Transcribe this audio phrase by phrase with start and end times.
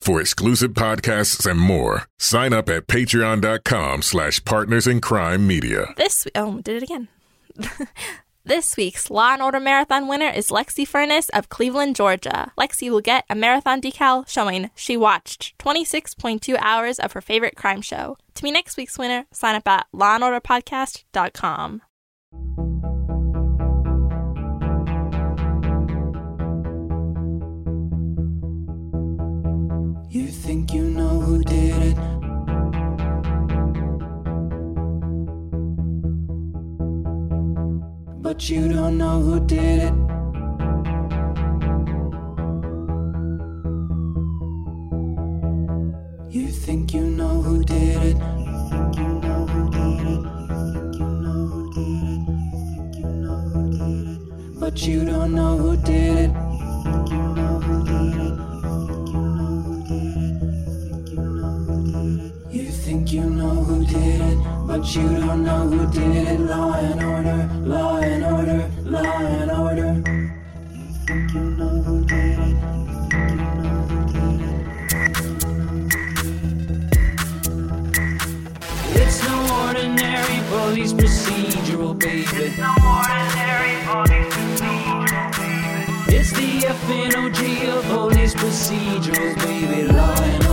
[0.00, 5.92] For exclusive podcasts and more, sign up at patreon.com slash partners in crime media.
[5.96, 7.08] This oh, did it again.
[8.44, 12.50] this week's Law and Order Marathon winner is Lexi Furness of Cleveland, Georgia.
[12.58, 17.82] Lexi will get a marathon decal showing she watched 26.2 hours of her favorite crime
[17.82, 18.16] show.
[18.36, 21.82] To be next week's winner, sign up at lawandorderpodcast.com.
[30.12, 31.96] You think you know who did it?
[38.20, 39.94] But you don't know who did it.
[46.34, 48.16] You think you know who did it?
[54.58, 56.49] But you don't know who did it.
[62.90, 66.40] Think you know who did it, but you don't know who did it.
[66.40, 69.90] Law and order, law and order, law and order.
[70.74, 72.56] You think you know who did it.
[79.02, 82.26] It's no ordinary police procedural, baby.
[82.42, 86.16] It's no ordinary police procedural, baby.
[86.16, 86.48] It's the
[86.82, 89.92] FNOG of police procedurals, baby.
[89.92, 90.49] Law and order,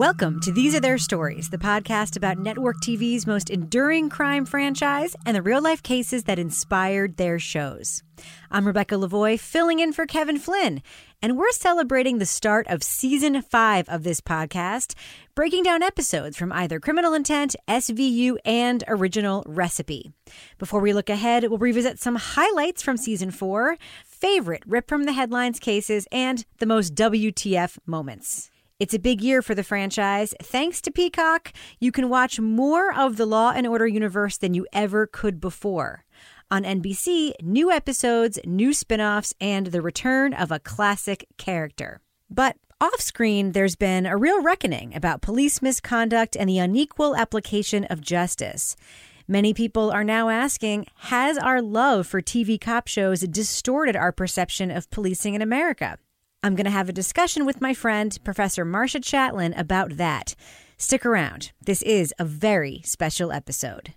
[0.00, 5.14] Welcome to These Are Their Stories, the podcast about network TV's most enduring crime franchise
[5.26, 8.02] and the real life cases that inspired their shows.
[8.50, 10.82] I'm Rebecca Lavoie, filling in for Kevin Flynn,
[11.20, 14.94] and we're celebrating the start of season five of this podcast,
[15.34, 20.14] breaking down episodes from either Criminal Intent, SVU, and Original Recipe.
[20.56, 25.12] Before we look ahead, we'll revisit some highlights from season four, favorite rip from the
[25.12, 28.49] headlines cases, and the most WTF moments.
[28.80, 30.32] It's a big year for the franchise.
[30.42, 34.66] Thanks to Peacock, you can watch more of the Law and Order universe than you
[34.72, 36.06] ever could before.
[36.50, 42.00] On NBC, new episodes, new spin offs, and the return of a classic character.
[42.30, 47.84] But off screen, there's been a real reckoning about police misconduct and the unequal application
[47.84, 48.76] of justice.
[49.28, 54.70] Many people are now asking Has our love for TV cop shows distorted our perception
[54.70, 55.98] of policing in America?
[56.42, 60.34] I'm going to have a discussion with my friend, Professor Marcia Chatelain, about that.
[60.78, 61.52] Stick around.
[61.60, 63.92] This is a very special episode.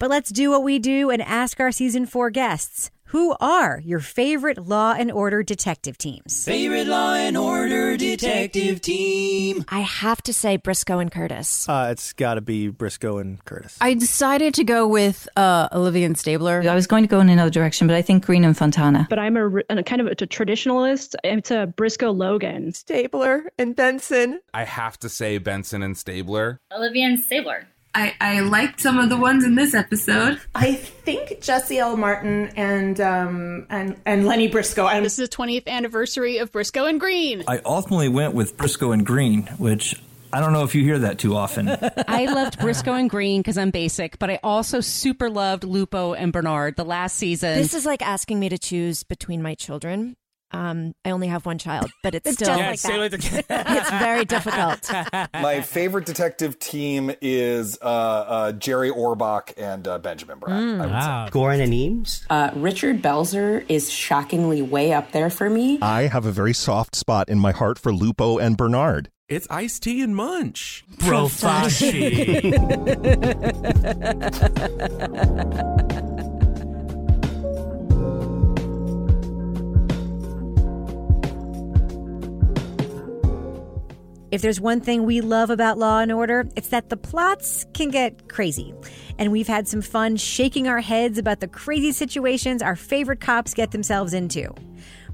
[0.00, 4.00] But let's do what we do and ask our season four guests who are your
[4.00, 6.44] favorite law and order detective teams?
[6.44, 9.64] Favorite Law and Order detective team.
[9.68, 11.68] I have to say Briscoe and Curtis.
[11.68, 13.76] Uh, it's got to be Briscoe and Curtis.
[13.80, 16.62] I decided to go with uh, Olivia and Stabler.
[16.68, 19.06] I was going to go in another direction, but I think Green and Fontana.
[19.08, 21.14] But I'm a, a kind of a, traditionalist.
[21.24, 22.72] It's a Briscoe Logan.
[22.72, 24.40] Stabler and Benson.
[24.52, 26.60] I have to say Benson and Stabler.
[26.72, 27.66] Olivia and Stabler.
[27.96, 30.38] I, I liked some of the ones in this episode.
[30.54, 31.96] I think Jesse L.
[31.96, 34.84] Martin and um and and Lenny Briscoe.
[34.84, 37.42] I'm, this is the 20th anniversary of Briscoe and Green.
[37.48, 39.94] I ultimately went with Briscoe and Green, which
[40.30, 41.68] I don't know if you hear that too often.
[42.06, 46.34] I loved Briscoe and Green because I'm basic, but I also super loved Lupo and
[46.34, 47.56] Bernard the last season.
[47.56, 50.16] This is like asking me to choose between my children.
[50.52, 53.48] Um, I only have one child, but it's, It's still just like like that.
[53.48, 53.66] that.
[53.78, 54.90] it's very difficult.
[55.42, 60.50] My favorite detective team is uh, uh, Jerry Orbach and uh, Benjamin Bratt.
[60.50, 60.80] Mm.
[60.80, 61.38] I would say.
[61.38, 62.24] Goran and Eames.
[62.30, 65.78] Uh, Richard Belzer is shockingly way up there for me.
[65.82, 69.10] I have a very soft spot in my heart for Lupo and Bernard.
[69.28, 70.84] It's Ice T and munch.
[70.98, 72.52] Profashi.
[84.36, 87.88] If there's one thing we love about Law and Order, it's that the plots can
[87.88, 88.74] get crazy.
[89.18, 93.54] And we've had some fun shaking our heads about the crazy situations our favorite cops
[93.54, 94.52] get themselves into.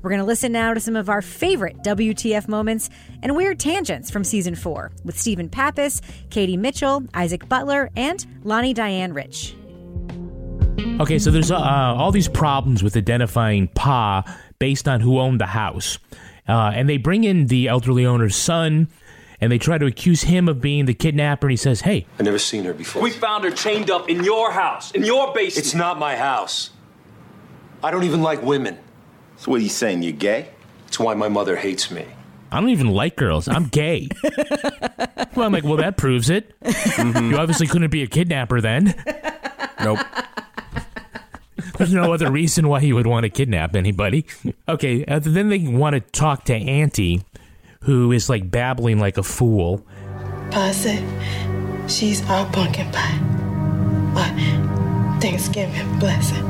[0.02, 2.90] We're going to listen now to some of our favorite WTF moments
[3.22, 8.74] and weird tangents from season four with Stephen Pappas, Katie Mitchell, Isaac Butler, and Lonnie
[8.74, 9.54] Diane Rich.
[10.98, 14.24] Okay, so there's uh, all these problems with identifying Pa
[14.58, 16.00] based on who owned the house.
[16.48, 18.88] Uh, and they bring in the elderly owner's son,
[19.42, 21.48] and they try to accuse him of being the kidnapper.
[21.48, 23.02] And he says, "Hey, I never seen her before.
[23.02, 25.66] We found her chained up in your house, in your basement.
[25.66, 26.70] It's not my house.
[27.82, 28.78] I don't even like women.
[29.36, 30.04] So what are you saying?
[30.04, 30.48] You're gay?
[30.86, 32.06] It's why my mother hates me.
[32.52, 33.48] I don't even like girls.
[33.48, 34.08] I'm gay."
[35.34, 36.54] well, I'm like, "Well, that proves it.
[36.64, 38.94] You obviously couldn't be a kidnapper then."
[39.82, 39.98] Nope.
[41.78, 44.24] There's no other reason why you would want to kidnap anybody.
[44.68, 47.24] Okay, uh, then they want to talk to Auntie,
[47.82, 49.86] who is like babbling like a fool.
[50.50, 51.02] Pa said
[51.90, 53.18] she's our pumpkin pie.
[54.16, 56.44] Our Thanksgiving blessing.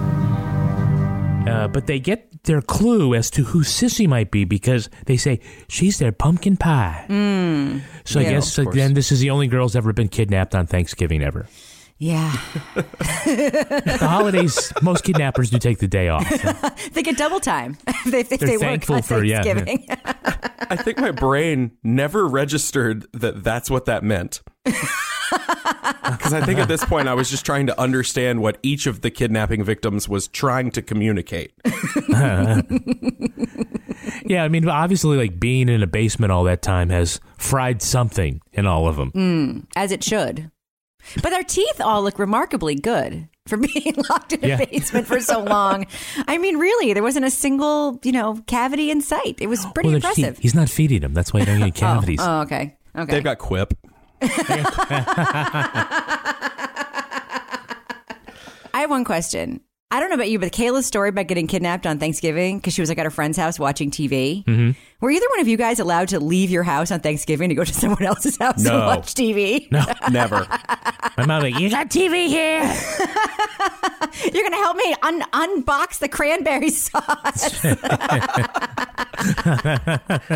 [1.47, 5.41] Uh, but they get their clue as to who Sissy might be because they say
[5.69, 7.07] she's their pumpkin pie.
[7.09, 7.83] Mm.
[8.05, 10.67] So I guess Of uh, then this is the only girl's ever been kidnapped on
[10.67, 11.47] Thanksgiving ever.
[12.03, 12.37] Yeah.
[13.25, 16.29] The holidays, most kidnappers do take the day off.
[16.93, 19.43] they get double time if they, if They're they work thankful on for- yeah.
[19.45, 19.87] Thanksgiving.
[20.69, 24.43] I think my brain never registered that that's what that meant.
[24.65, 29.03] Because I think at this point I was just trying to understand what each of
[29.03, 31.53] the kidnapping victims was trying to communicate.
[34.27, 38.41] yeah, I mean, obviously, like being in a basement all that time has fried something
[38.53, 39.13] in all of them.
[39.13, 40.51] Mm, as it should.
[41.23, 44.65] But our teeth all look remarkably good for being locked in a Yeah.
[44.65, 45.87] basement for so long.
[46.29, 49.37] I mean, really, there wasn't a single, you know, cavity in sight.
[49.41, 50.39] It was pretty Well, he- impressive.
[50.39, 51.13] he's not feeding them.
[51.15, 52.21] That's why you don't get cavities.
[52.23, 52.77] Oh, oh, okay.
[52.97, 53.13] Okay.
[53.13, 53.75] They've got quip.
[58.75, 59.61] I have one question.
[59.91, 62.81] I don't know about you, but Kayla's story about getting kidnapped on Thanksgiving because she
[62.81, 64.43] was like at her friend's house watching TV.
[64.45, 64.75] Mhm.
[65.03, 67.65] Were either one of you guys allowed to leave your house on Thanksgiving to go
[67.65, 68.77] to someone else's house No.
[68.77, 69.71] and watch TV?
[69.73, 70.47] No, never.
[71.19, 72.63] My mom like, you got TV here.
[74.33, 77.51] You're gonna help me un- unbox the cranberry sauce.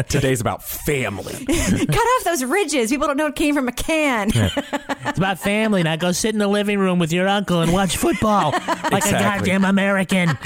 [0.08, 1.44] Today's about family.
[1.46, 2.90] Cut off those ridges.
[2.90, 4.30] People don't know it came from a can.
[4.34, 5.82] It's about family.
[5.84, 8.50] Now go sit in the living room with your uncle and watch football
[8.90, 10.36] like a goddamn American.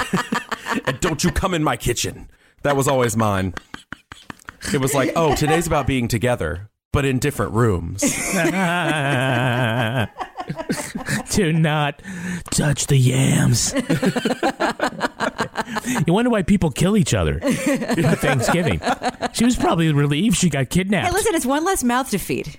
[0.84, 2.28] and don't you come in my kitchen.
[2.62, 3.54] That was always mine.
[4.72, 8.00] It was like, oh, today's about being together, but in different rooms.
[11.30, 12.02] Do not
[12.50, 13.72] touch the yams.
[16.06, 18.80] you wonder why people kill each other on Thanksgiving.
[19.32, 21.08] She was probably relieved she got kidnapped.
[21.08, 22.58] Hey, listen, it's one less mouth to feed.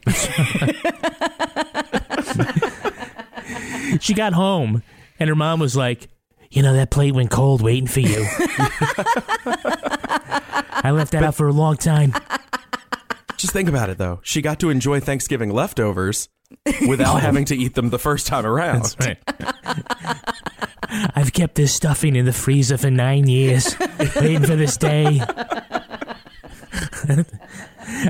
[4.01, 4.83] she got home
[5.19, 6.07] and her mom was like,
[6.51, 8.25] You know, that plate went cold waiting for you.
[10.83, 12.13] I left that out for a long time.
[13.37, 14.19] Just think about it, though.
[14.23, 16.27] She got to enjoy Thanksgiving leftovers
[16.87, 18.83] without having to eat them the first time around.
[18.83, 19.17] That's right.
[21.15, 23.75] I've kept this stuffing in the freezer for nine years,
[24.17, 25.21] waiting for this day.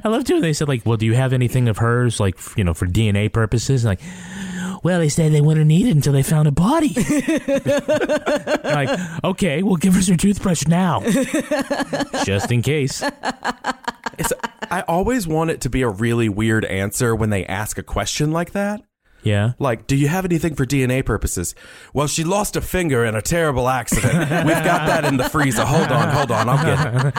[0.03, 0.41] I love too.
[0.41, 3.31] They said like, "Well, do you have anything of hers, like you know, for DNA
[3.31, 4.01] purposes?" Like,
[4.83, 6.93] well, they said they wouldn't need it until they found a body.
[8.63, 11.01] like, okay, we'll give us your toothbrush now,
[12.25, 13.03] just in case.
[14.17, 14.33] It's,
[14.69, 18.31] I always want it to be a really weird answer when they ask a question
[18.31, 18.81] like that.
[19.23, 19.53] Yeah.
[19.59, 21.53] Like, do you have anything for DNA purposes?
[21.93, 24.17] Well, she lost a finger in a terrible accident.
[24.45, 25.63] We've got that in the freezer.
[25.63, 26.49] Hold on, hold on.
[26.49, 27.13] I'll get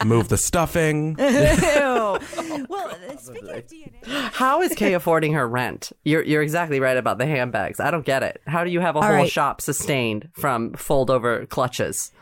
[0.00, 0.06] it.
[0.06, 1.16] Move the stuffing.
[1.18, 1.26] Ew.
[1.26, 2.20] well,
[2.90, 4.04] uh, speaking of DNA.
[4.32, 5.92] How is Kay affording her rent?
[6.04, 7.80] You're you're exactly right about the handbags.
[7.80, 8.40] I don't get it.
[8.46, 9.30] How do you have a All whole right.
[9.30, 12.12] shop sustained from fold over clutches?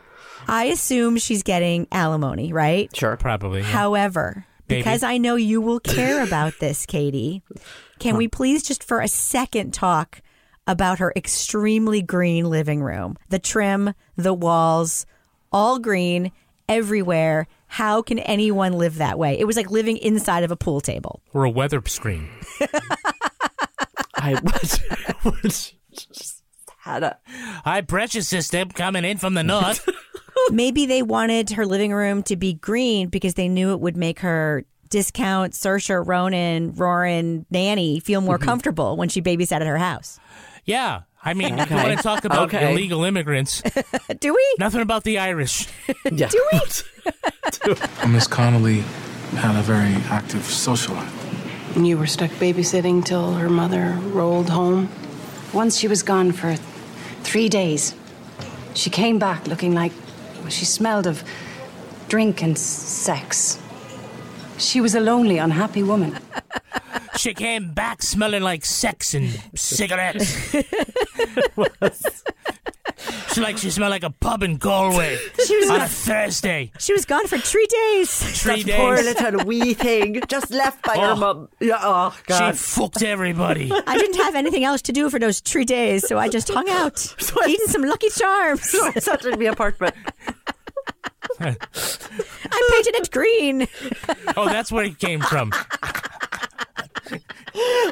[0.47, 2.93] I assume she's getting alimony, right?
[2.95, 3.17] Sure.
[3.17, 3.61] Probably.
[3.61, 4.81] However, Maybe.
[4.81, 7.41] because I know you will care about this, Katie,
[7.99, 10.21] can we please just for a second talk
[10.67, 13.17] about her extremely green living room?
[13.29, 15.05] The trim, the walls,
[15.51, 16.31] all green
[16.67, 17.47] everywhere.
[17.67, 19.37] How can anyone live that way?
[19.39, 21.21] It was like living inside of a pool table.
[21.33, 22.29] Or a weather screen.
[24.15, 24.39] I
[25.23, 25.73] was
[26.79, 27.17] had a
[27.63, 29.87] High pressure system coming in from the north.
[30.51, 34.19] Maybe they wanted her living room to be green because they knew it would make
[34.19, 38.45] her discount Saoirse Ronan, Roran, nanny feel more mm-hmm.
[38.45, 40.19] comfortable when she babysat at her house.
[40.65, 41.01] Yeah.
[41.23, 41.87] I mean, if you Okay.
[41.87, 42.71] want to talk about Okay.
[42.71, 43.61] illegal immigrants,
[44.19, 44.55] Do we?
[44.57, 45.67] nothing about the Irish.
[46.11, 46.29] Yeah.
[46.29, 46.59] Do we?
[48.07, 48.81] Miss Connolly
[49.35, 51.75] had a very active social life.
[51.75, 54.89] And you were stuck babysitting till her mother rolled home?
[55.53, 56.55] Once she was gone for
[57.23, 57.93] three days.
[58.73, 60.08] She came back looking like well,
[60.51, 61.23] she smelled of
[62.07, 63.59] drink and sex.
[64.57, 66.17] She was a lonely, unhappy woman.
[67.17, 70.51] She came back smelling like sex and cigarettes.
[73.33, 76.71] she like she smelled like a pub in Galway She was on a Thursday.
[76.79, 78.41] She was gone for three days.
[78.41, 81.09] Three That poor little wee thing, just left by Oh.
[81.09, 81.49] her mum.
[81.59, 83.69] Yeah, oh She fucked everybody.
[83.85, 86.69] I didn't have anything else to do for those three days, so I just hung
[86.69, 87.13] out,
[87.47, 88.69] eating some Lucky Charms.
[89.03, 89.93] Such in the apartment.
[91.41, 93.67] I painted it green.
[94.37, 95.51] Oh, that's where it came from.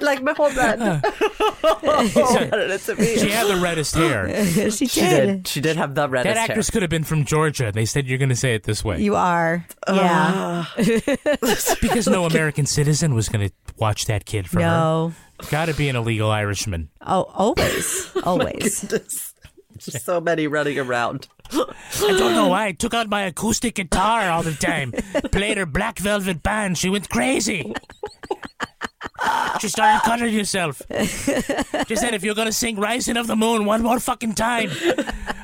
[0.01, 0.79] like my whole bed.
[1.03, 2.09] oh,
[2.53, 3.27] it's amazing.
[3.27, 4.45] She had the reddest hair.
[4.71, 5.47] she She did.
[5.47, 6.73] She did have the reddest That actress hair.
[6.73, 7.71] could have been from Georgia.
[7.71, 9.01] They said you're going to say it this way.
[9.01, 9.65] You are.
[9.87, 10.65] Yeah.
[11.81, 15.13] because no American citizen was going to watch that kid for No.
[15.39, 15.47] her.
[15.49, 16.89] Got to be an illegal Irishman.
[17.01, 18.11] Oh, always.
[18.23, 18.81] Always.
[18.83, 19.33] Goodness.
[19.77, 21.27] Just so many running around.
[21.51, 22.67] I don't know why.
[22.67, 24.91] I took out my acoustic guitar all the time.
[25.31, 26.77] Played her Black Velvet Band.
[26.77, 27.73] She went crazy.
[29.59, 30.81] She started cutting herself.
[31.87, 34.69] She said, if you're going to sing Rising of the Moon one more fucking time,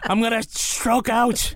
[0.04, 1.54] I'm going to stroke out.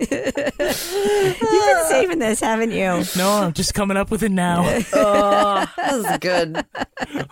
[0.00, 3.02] You've been saving this, haven't you?
[3.16, 4.62] No, I'm just coming up with it now.
[4.92, 6.56] Oh, this is good.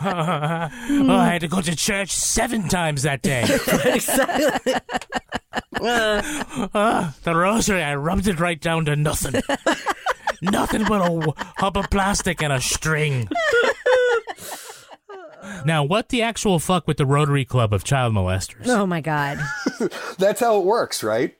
[0.00, 0.68] oh,
[1.10, 3.42] I had to go to church seven times that day.
[3.84, 4.75] exactly.
[5.80, 9.40] Ah, the rosary, I rubbed it right down to nothing.
[10.42, 13.28] nothing but a hub of plastic and a string.
[15.64, 18.66] Now, what the actual fuck with the Rotary Club of child molesters?
[18.66, 19.38] Oh my God.
[20.18, 21.36] That's how it works, right?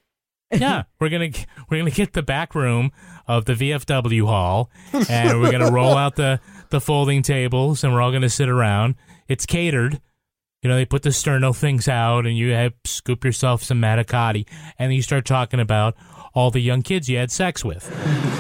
[0.51, 1.31] Yeah, we're gonna
[1.69, 2.91] we're gonna get the back room
[3.27, 4.71] of the VFW hall,
[5.11, 8.95] and we're gonna roll out the the folding tables, and we're all gonna sit around.
[9.29, 10.01] It's catered.
[10.63, 14.45] You know, they put the sterno things out, and you have scoop yourself some manicotti,
[14.79, 15.95] and you start talking about
[16.35, 17.87] all the young kids you had sex with.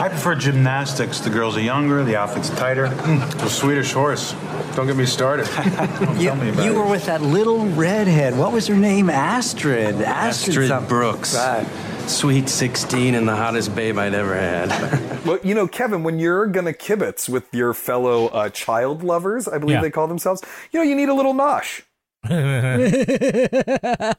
[0.00, 1.20] I prefer gymnastics.
[1.20, 2.88] The girls are younger, the outfit's tighter.
[2.88, 4.32] Mm, those Swedish horse.
[4.74, 5.46] Don't get me started.
[5.56, 6.76] Don't You, tell me about you it.
[6.76, 8.36] were with that little redhead.
[8.36, 9.08] What was her name?
[9.10, 9.94] Astrid.
[9.96, 10.88] Astrid, Astrid something.
[10.88, 11.34] Brooks.
[11.36, 11.66] Right.
[12.08, 15.08] Sweet 16 and the hottest babe I'd ever had.
[15.28, 19.58] Well, you know, Kevin, when you're gonna kibitz with your fellow uh, child lovers, I
[19.58, 19.80] believe Yeah.
[19.82, 20.40] they call themselves,
[20.72, 21.82] you know, you need a little nosh.
[22.30, 24.16] it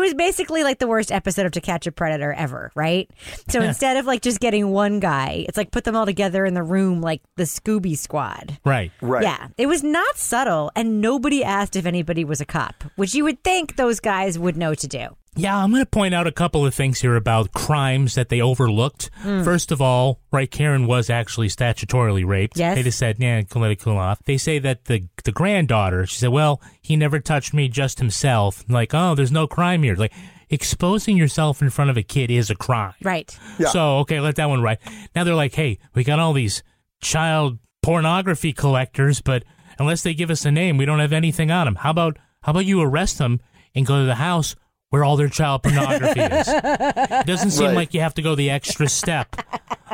[0.00, 3.10] was basically like the worst episode of To Catch a Predator ever, right?
[3.50, 6.54] So instead of like just getting one guy, it's like put them all together in
[6.54, 8.58] the room like the Scooby Squad.
[8.64, 8.90] Right.
[9.00, 9.22] Right.
[9.22, 13.24] Yeah, it was not subtle, and nobody asked if anybody was a cop, which you
[13.24, 15.08] would think those guys would know to do.
[15.34, 18.42] Yeah, I'm going to point out a couple of things here about crimes that they
[18.42, 19.10] overlooked.
[19.22, 19.42] Mm.
[19.44, 22.58] First of all, right, Karen was actually statutorily raped.
[22.58, 22.76] Yes.
[22.76, 24.22] They just said, yeah, let it cool off.
[24.24, 28.62] They say that the the granddaughter, she said, well, he never touched me, just himself.
[28.68, 29.94] Like, oh, there's no crime here.
[29.94, 30.12] Like,
[30.50, 32.94] exposing yourself in front of a kid is a crime.
[33.02, 33.36] Right.
[33.58, 33.68] Yeah.
[33.68, 34.78] So, okay, let that one ride.
[35.14, 36.62] Now they're like, hey, we got all these
[37.00, 39.44] child pornography collectors, but
[39.78, 41.76] unless they give us a name, we don't have anything on them.
[41.76, 43.40] How about how about you arrest them
[43.74, 44.54] and go to the house
[44.92, 46.46] where all their child pornography is?
[46.48, 47.74] It doesn't seem Right.
[47.76, 49.36] like you have to go the extra step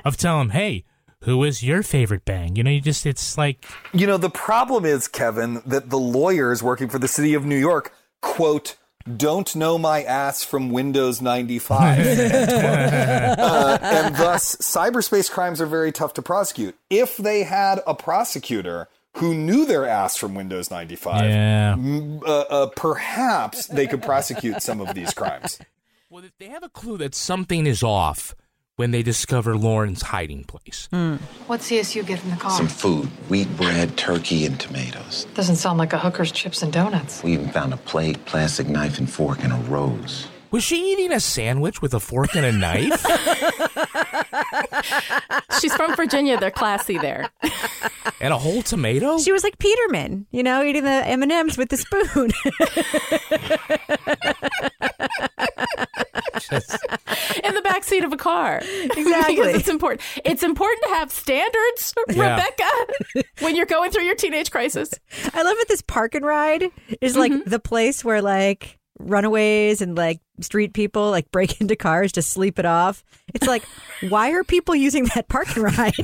[0.05, 0.85] of telling them, hey,
[1.21, 2.57] who is your favorite bang?
[2.57, 6.65] You know, you just it's like You know, the problem is, Kevin, that the lawyers
[6.65, 8.75] working for the city of New York, quote,
[9.17, 11.99] don't know my ass from Windows 95.
[12.07, 16.77] uh, and thus, cyberspace crimes are very tough to prosecute.
[16.91, 21.77] If they had a prosecutor who knew their ass from Windows 95, Yeah.
[22.27, 25.59] uh, uh, perhaps they could prosecute some of these crimes.
[26.11, 28.35] Well, if they have a clue that something is off
[28.77, 30.89] when they discover Lauren's hiding place.
[31.49, 32.53] What CSU get in the car?
[32.53, 35.27] Some food wheat bread, turkey, and tomatoes.
[35.35, 37.23] Doesn't sound like a hooker's chips and donuts.
[37.25, 40.29] We even found a plate, plastic knife and fork, and a rose.
[40.51, 43.05] Was she eating a sandwich with a fork and a knife?
[45.61, 46.39] She's from Virginia.
[46.39, 47.29] They're classy there.
[48.21, 49.19] and a whole tomato?
[49.19, 52.31] She was like Peterman, you know, eating the M and M's with the spoon.
[57.45, 58.63] in the back seat of a car.
[58.63, 59.37] Exactly.
[59.37, 60.01] because it's important.
[60.25, 62.33] It's important to have standards, Yeah.
[62.33, 64.91] Rebecca, when you're going through your teenage crisis.
[65.35, 67.49] I love that this park and ride is like mm-hmm.
[67.49, 72.59] the place where like runaways and like street people like break into cars to sleep
[72.59, 73.05] it off.
[73.35, 73.65] It's like,
[74.09, 75.95] why are people using that park and ride?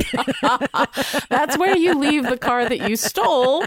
[1.29, 3.65] That's where you leave the car that you stole.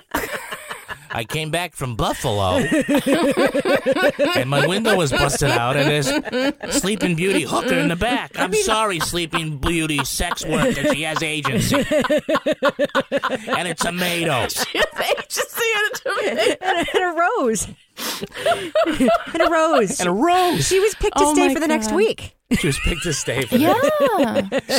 [1.09, 2.57] I came back from Buffalo,
[4.35, 8.37] and my window was busted out, and there's Sleeping Beauty hooker in the back.
[8.37, 10.93] I'm sorry, Sleeping Beauty sex worker.
[10.93, 14.47] She has agency, and a tomato.
[14.49, 16.57] She has agency and a tomato.
[16.61, 17.67] and, and a rose.
[18.87, 19.99] and a rose.
[19.99, 20.67] And a rose.
[20.67, 22.33] She was picked to Oh stay for the next week.
[22.59, 23.73] She was picked to stay for Yeah,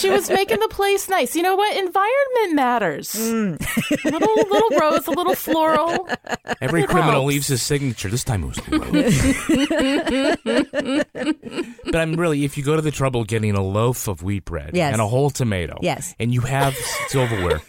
[0.01, 1.37] she was making the place nice.
[1.37, 1.77] You know what?
[1.77, 3.13] Environment matters.
[3.13, 3.59] Mm.
[4.05, 6.09] little little rose, a little floral.
[6.63, 7.29] Every It criminal helps.
[7.29, 8.09] leaves his signature.
[8.09, 9.21] This time it was the rose.
[11.85, 14.45] but I'm really, if you go to the trouble of getting a loaf of wheat
[14.47, 14.93] bread Yes.
[14.93, 16.15] and a whole tomato, Yes.
[16.19, 16.75] and you have
[17.09, 17.61] silverware,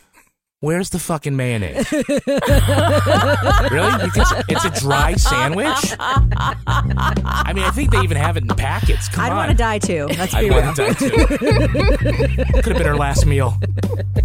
[0.61, 1.91] where's the fucking mayonnaise?
[1.91, 2.03] really?
[4.03, 4.11] You
[4.49, 5.95] it's a dry sandwich?
[5.99, 9.07] I mean, I think they even have it in packets.
[9.09, 9.37] Come I'd on.
[9.37, 10.07] want to die too.
[10.17, 11.09] Let's I'd be want to die too.
[12.61, 13.55] Could have been her last meal.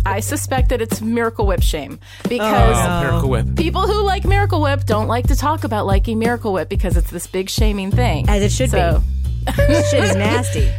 [0.07, 1.99] I suspect that it's Miracle Whip shame
[2.29, 3.57] because Oh, Miracle Whip.
[3.57, 7.11] people who like Miracle Whip don't like to talk about liking Miracle Whip because it's
[7.11, 8.29] this big shaming thing.
[8.29, 9.53] As it should so, be.
[9.91, 10.71] Shit is nasty.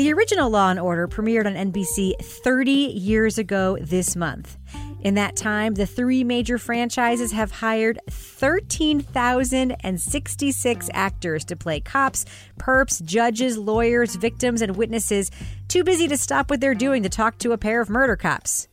[0.00, 4.56] The original Law and Order premiered on NBC 30 years ago this month.
[5.02, 12.24] In that time, the three major franchises have hired 13,066 actors to play cops,
[12.58, 15.30] perps, judges, lawyers, victims, and witnesses
[15.68, 18.68] too busy to stop what they're doing to talk to a pair of murder cops.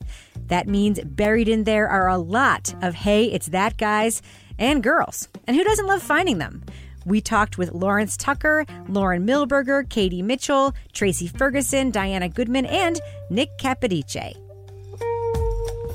[0.47, 4.21] That means buried in there are a lot of hey, it's that guys
[4.57, 5.27] and girls.
[5.45, 6.63] And who doesn't love finding them?
[7.07, 12.99] We talked with Lawrence Tucker, Lauren Milberger, Katie Mitchell, Tracy Ferguson, Diana Goodman, and
[13.29, 14.35] Nick Capodice.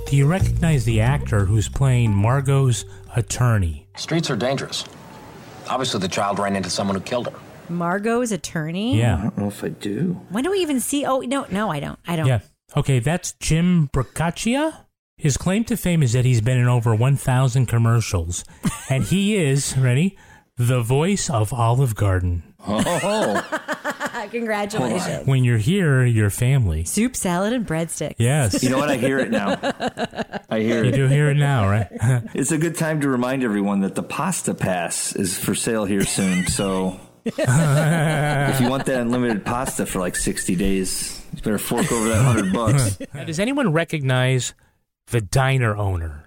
[0.06, 3.86] Do you recognize the actor who's playing Margot's attorney?
[3.94, 4.86] Streets are dangerous.
[5.68, 7.38] Obviously, the child ran into someone who killed her.
[7.68, 8.98] Margot's attorney?
[8.98, 9.18] Yeah.
[9.18, 10.18] I don't know if I do.
[10.30, 11.04] When do we even see?
[11.04, 11.98] Oh, no, no, I don't.
[12.06, 12.26] I don't.
[12.26, 12.40] Yeah.
[12.74, 14.86] Okay, that's Jim Brancaccia.
[15.18, 18.46] His claim to fame is that he's been in over 1,000 commercials,
[18.88, 20.16] and he is, ready,
[20.56, 22.42] the voice of Olive Garden.
[22.66, 23.68] Oh.
[24.30, 25.26] Congratulations.
[25.26, 26.84] When you're here, your family.
[26.84, 28.14] Soup, salad, and breadsticks.
[28.18, 28.62] Yes.
[28.62, 28.88] You know what?
[28.90, 29.58] I hear it now.
[30.48, 30.96] I hear You it.
[30.96, 31.88] You do hear it now, right?
[32.34, 36.04] It's a good time to remind everyone that the Pasta Pass is for sale here
[36.04, 36.46] soon.
[36.46, 42.08] So if you want that unlimited pasta for like 60 days, you better fork over
[42.08, 42.98] that 100 bucks.
[43.14, 44.54] Now, does anyone recognize
[45.08, 46.24] the diner owner?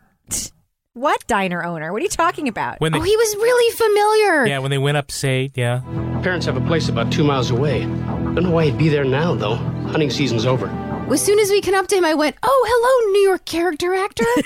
[0.95, 1.91] What diner owner?
[1.91, 2.79] What are you talking about?
[2.79, 4.45] When they- oh, he was really familiar.
[4.47, 5.81] Yeah, when they went up, say, yeah.
[6.23, 7.83] Parents have a place about two miles away.
[7.83, 9.55] I don't know why he'd be there now, though.
[9.55, 10.67] Hunting season's over.
[11.11, 13.93] As soon as we came up to him, I went, "Oh, hello, New York character
[13.93, 14.23] actor."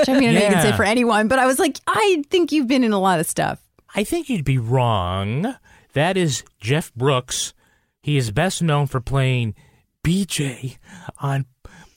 [0.00, 2.66] Which I mean, I can say for anyone, but I was like, I think you've
[2.66, 3.60] been in a lot of stuff.
[3.94, 5.54] I think you'd be wrong.
[5.92, 7.52] That is Jeff Brooks.
[8.00, 9.54] He is best known for playing
[10.02, 10.78] BJ
[11.20, 11.44] on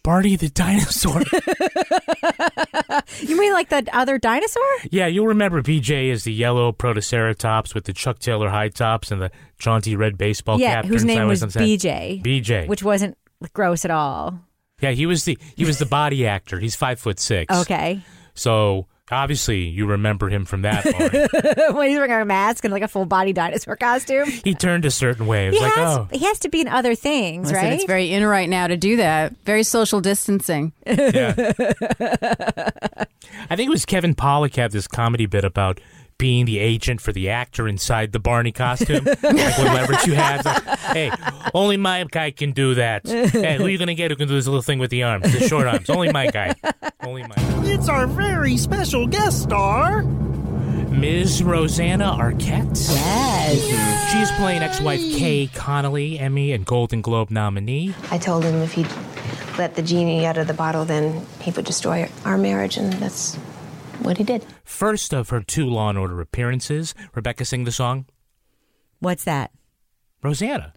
[0.03, 1.21] Barney the Dinosaur.
[3.21, 4.63] You mean like the other dinosaur?
[4.89, 9.21] yeah, you'll remember BJ is the yellow Protoceratops with the Chuck Taylor high tops and
[9.21, 10.85] the jaunty red baseball yeah, cap.
[10.85, 11.41] whose name was.
[11.41, 12.21] BJ.
[12.23, 12.67] BJ.
[12.67, 13.17] Which wasn't
[13.53, 14.39] gross at all.
[14.81, 16.59] yeah, he was the he was the body actor.
[16.59, 17.55] He's five foot six.
[17.61, 18.01] Okay.
[18.33, 20.85] So obviously you remember him from that.
[21.65, 21.75] Lauren.
[21.75, 24.29] when he's wearing a mask and like a full body dinosaur costume.
[24.43, 25.47] he turned a certain way.
[25.47, 27.73] It He like, has, oh, he has to be in other things, Listen, right?
[27.73, 29.35] It's very in right now to do that.
[29.45, 30.73] Very social distancing.
[30.87, 31.33] Yeah.
[33.49, 35.79] I think it was Kevin Pollak had this comedy bit about
[36.21, 39.03] being the agent for the actor inside the Barney costume.
[39.23, 40.45] like what leverage you have.
[40.45, 41.11] Like, hey,
[41.55, 43.07] only my guy can do that.
[43.07, 45.01] Hey, who are you going to get who can do this little thing with the
[45.01, 45.89] arms, the short arms?
[45.89, 46.53] Only my guy.
[47.01, 47.65] Only my guy.
[47.65, 50.03] It's our very special guest star.
[50.03, 51.41] Ms.
[51.41, 52.77] Rosanna Arquette.
[52.91, 54.11] Yes.
[54.11, 57.95] She's playing ex-wife Kay Connolly, Emmy and Golden Globe nominee.
[58.11, 58.87] I told him if he'd
[59.57, 63.39] let the genie out of the bottle, then he would destroy our marriage, and that's
[64.03, 64.45] what he did.
[64.63, 66.93] First of her two Law and Order appearances.
[67.15, 68.05] Rebecca sing the song.
[68.99, 69.51] What's that?
[70.23, 70.73] Rosanna.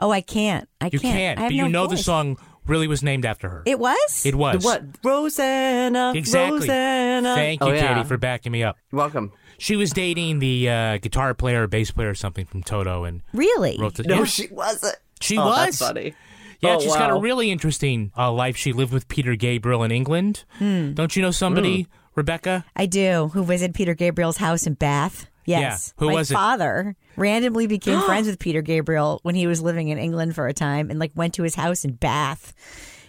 [0.00, 0.68] Oh, I can't.
[0.80, 1.16] I You can't.
[1.16, 3.62] can't, I have but you no know the song really was named after her.
[3.66, 4.24] It was?
[4.26, 4.64] It was.
[4.64, 4.82] What?
[5.04, 6.12] Rosanna.
[6.14, 6.60] Exactly.
[6.60, 7.34] Rosanna.
[7.34, 7.94] Thank you, Oh, yeah.
[7.94, 8.76] Katie, for backing me up.
[8.92, 9.32] You're Welcome.
[9.58, 13.22] She was dating the uh, guitar player or bass player or something from Toto, and
[13.32, 13.76] Really?
[13.78, 14.04] wrote the.
[14.04, 14.24] No, yeah.
[14.24, 14.96] she wasn't.
[15.20, 15.56] She oh, was.
[15.58, 16.14] That's funny.
[16.60, 18.56] Yeah, Oh, she's got a really interesting uh, life.
[18.56, 20.44] She lived with Peter Gabriel in England.
[20.58, 20.92] Hmm.
[20.92, 21.90] Don't you know somebody, Hmm.
[22.18, 22.64] Rebecca?
[22.76, 23.30] I do.
[23.32, 25.26] Who visited Peter Gabriel's house in Bath?
[25.46, 25.94] Yes.
[25.96, 26.00] Yeah.
[26.00, 26.34] Who My was it?
[26.34, 30.52] father randomly became friends with Peter Gabriel when he was living in England for a
[30.52, 32.52] time and like went to his house in Bath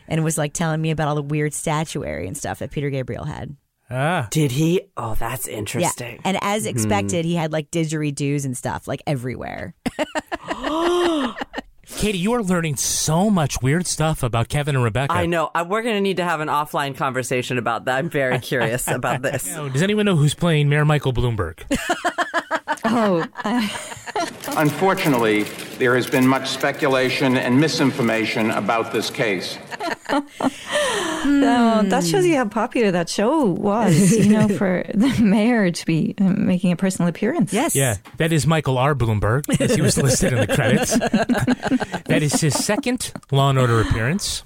[0.07, 3.25] and was like telling me about all the weird statuary and stuff that Peter Gabriel
[3.25, 3.57] had.
[3.91, 4.27] Ah.
[4.29, 4.81] Did he?
[4.95, 5.55] Oh, that's Yeah.
[5.57, 6.21] interesting.
[6.23, 6.69] And as Mhm.
[6.69, 9.73] expected, he had like didgeridoos and stuff like everywhere.
[11.97, 15.13] Katie, you are learning so much weird stuff about Kevin and Rebecca.
[15.13, 15.51] I know.
[15.53, 17.97] I, we're going to need to have an offline conversation about that.
[17.97, 19.43] I'm very curious about this.
[19.73, 21.59] Does anyone know who's playing Mayor Michael Bloomberg?
[22.85, 23.25] Oh,
[24.57, 25.43] Unfortunately,
[25.77, 29.57] there has been much speculation and misinformation about this case.
[31.21, 35.85] So that shows you how popular that show was, you know, for the mayor to
[35.85, 37.51] be uh, making a personal appearance.
[37.51, 37.75] Yes.
[37.75, 38.95] Yeah, that is Michael R.
[38.95, 40.97] Bloomberg, as he was listed in the credits.
[40.97, 44.43] that is his second Law and Order appearance.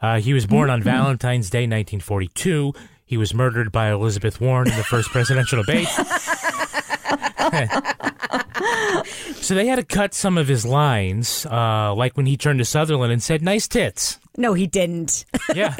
[0.00, 2.72] Uh, he was born on Valentine's Day, 1942.
[3.04, 5.88] He was murdered by Elizabeth Warren in the first presidential debate.
[9.36, 12.64] so they had to cut some of his lines, uh, like when he turned to
[12.64, 15.24] Sutherland and said, "Nice tits." No, he didn't.
[15.52, 15.74] Yeah.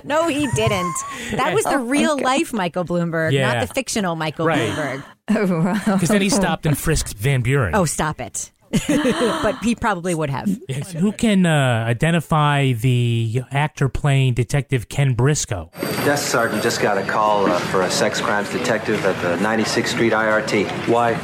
[0.04, 0.94] no, he didn't.
[1.32, 3.52] That was the real life Michael Bloomberg, Yeah.
[3.52, 4.70] not the fictional Michael Right.
[4.70, 5.04] Bloomberg.
[5.84, 7.74] Because then he stopped and frisked Van Buren.
[7.74, 8.50] Oh, stop it.
[8.88, 10.48] but he probably would have.
[10.68, 15.70] Yes, Who can uh, identify the actor playing Detective Ken Briscoe?
[16.04, 19.88] Desk sergeant just got a call uh, for a sex crimes detective at the 96th
[19.88, 20.68] Street IRT.
[20.88, 21.16] Why?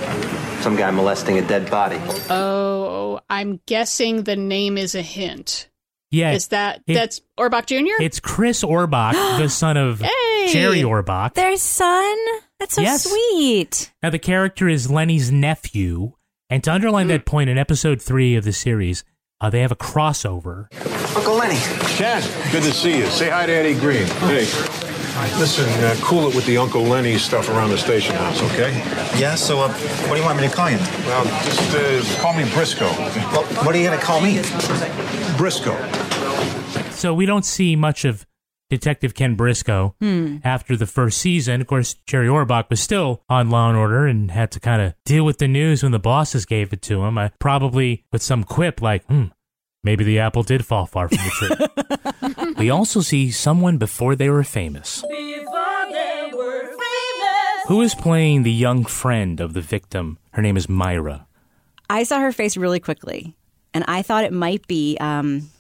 [0.61, 1.99] Some guy molesting a dead body.
[2.31, 5.69] Oh, I'm guessing the name is a hint.
[6.11, 8.03] Yeah, Is that it- that's Orbach Jr.?
[8.03, 10.49] It's Chris Orbach, the son of Hey!
[10.53, 11.35] Jerry Orbach.
[11.35, 12.17] Their son?
[12.59, 13.05] That's so Yes.
[13.05, 13.93] sweet.
[14.03, 16.13] Now, the character is Lenny's nephew.
[16.49, 19.03] And to underline that point, in episode three of the series,
[19.41, 20.67] uh, they have a crossover.
[21.17, 21.59] Uncle Lenny.
[21.97, 23.07] Ken, good to see you.
[23.07, 24.07] Say hi to Eddie Green.
[24.07, 24.47] Hey.
[25.39, 28.77] Listen, uh, cool it with the Uncle Lenny stuff around the station house, okay?
[29.19, 30.77] Yeah, so uh, what do you want me to call you?
[30.77, 32.85] Well, just uh, call me Briscoe.
[33.33, 34.43] Well, what are you going to call me?
[35.39, 35.77] Briscoe.
[36.91, 38.27] So we don't see much of
[38.69, 40.39] Detective Ken Briscoe Hmm.
[40.43, 41.61] after the first season.
[41.61, 44.95] Of course, Jerry Orbach was still on Law and Order and had to kind of
[45.05, 47.17] deal with the news when the bosses gave it to him.
[47.19, 49.27] Uh, probably with some quip like, hmm,
[49.85, 52.55] maybe the apple did fall far from the tree.
[52.59, 55.05] we also see someone before they were famous.
[57.69, 60.19] Who is playing the young friend of the victim?
[60.33, 61.27] Her name is Myra.
[61.91, 63.37] I saw her face really quickly,
[63.75, 65.51] and I thought it might be um,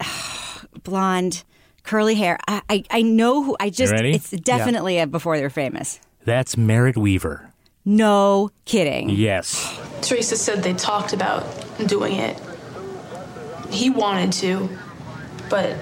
[0.84, 1.42] blonde,
[1.90, 2.38] curly hair.
[2.46, 3.56] I, I, I know who.
[3.58, 3.92] I just.
[3.92, 4.14] ready?
[4.14, 5.98] It's definitely a before they were famous.
[6.24, 7.50] That's Merritt Wever.
[7.84, 9.10] No kidding.
[9.10, 9.78] Yes.
[10.00, 11.44] Teresa said they talked about
[11.86, 12.40] doing it.
[13.70, 14.68] He wanted to,
[15.48, 15.76] but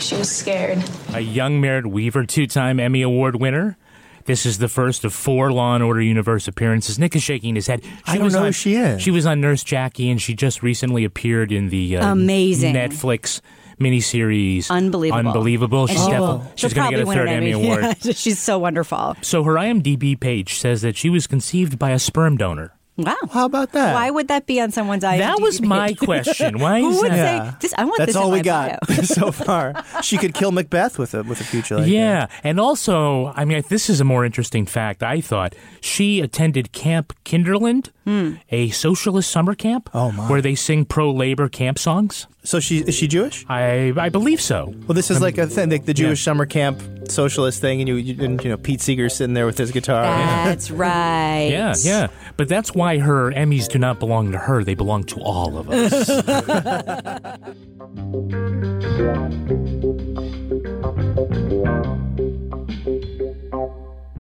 [0.00, 0.82] she was scared.
[1.14, 3.76] a young Merritt Wever, two-time Emmy Award winner.
[4.24, 6.98] This is the first of four Law and Order Universe appearances.
[6.98, 7.82] Nick is shaking his head.
[8.06, 9.02] I don't know on, who she is.
[9.02, 12.74] She was on Nurse Jackie, and she just recently appeared in the uh, Amazing.
[12.74, 13.40] Netflix
[13.82, 14.70] miniseries.
[14.70, 15.28] Unbelievable.
[15.28, 15.86] Unbelievable.
[15.86, 17.82] She's, defi- she's going to get a third Emmy award.
[17.82, 19.16] Yeah, she's so wonderful.
[19.22, 22.74] So her IMDb page says that she was conceived by a sperm donor.
[22.98, 23.16] Wow.
[23.32, 23.94] How about that?
[23.94, 25.18] Why would that be on someone's IMDb?
[25.18, 26.58] That was my question.
[26.60, 27.52] Why Who would that?
[27.52, 27.74] say this?
[27.78, 28.96] I want That's this all in we my got bio.
[29.02, 29.82] so far.
[30.02, 33.62] She could kill Macbeth with a with a future like yeah, and also, I mean,
[33.70, 35.02] this is a more interesting fact.
[35.02, 38.34] I thought she attended Camp Kinderland, hmm.
[38.50, 40.28] a socialist summer camp, Oh, my.
[40.28, 42.26] where they sing pro-labor camp songs.
[42.44, 43.46] So she is she Jewish?
[43.48, 44.74] I I believe so.
[44.86, 46.08] Well, this is um, like a thing, like the Yeah.
[46.08, 49.46] Jewish summer camp socialist thing, and you, you and you know Pete Seeger's sitting there
[49.46, 50.02] with his guitar.
[50.04, 51.48] That's right.
[51.50, 55.20] Yeah, yeah, but that's why her Emmys do not belong to her; they belong to
[55.20, 56.08] all of us.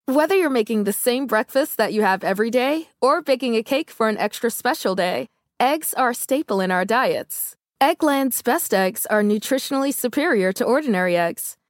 [0.07, 3.91] Whether you're making the same breakfast that you have every day or baking a cake
[3.91, 5.29] for an extra special day,
[5.61, 7.55] eggs are a staple in our diets.
[7.83, 11.59] Eggland's best eggs are nutritionally superior to ordinary eggs,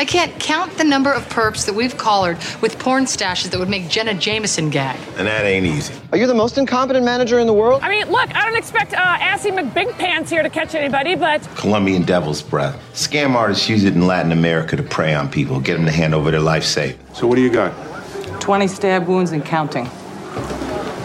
[0.00, 3.68] I can't count the number of perps that we've collared with porn stashes that would
[3.68, 4.98] make Jenna Jameson gag.
[5.18, 5.92] And that ain't easy.
[6.10, 7.82] Are you the most incompetent manager in the world?
[7.82, 11.46] I mean, look, I don't expect uh, Assy McBig Pants here to catch anybody, but
[11.54, 12.80] Colombian devil's breath.
[12.94, 16.14] Scam artists use it in Latin America to prey on people, get them to hand
[16.14, 16.98] over their life savings.
[17.12, 17.74] So what do you got?
[18.40, 19.84] 20 stab wounds and counting.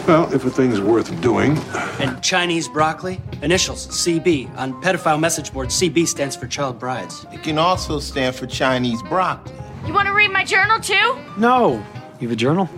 [0.07, 1.57] Well, if a thing's worth doing,
[1.99, 3.19] And Chinese broccoli?
[3.41, 4.55] Initials CB.
[4.55, 7.25] On pedophile message board, CB stands for child brides.
[7.33, 9.55] It can also stand for Chinese broccoli.
[9.87, 11.17] You want to read my journal too?
[11.37, 11.83] No.
[12.19, 12.69] You have a journal?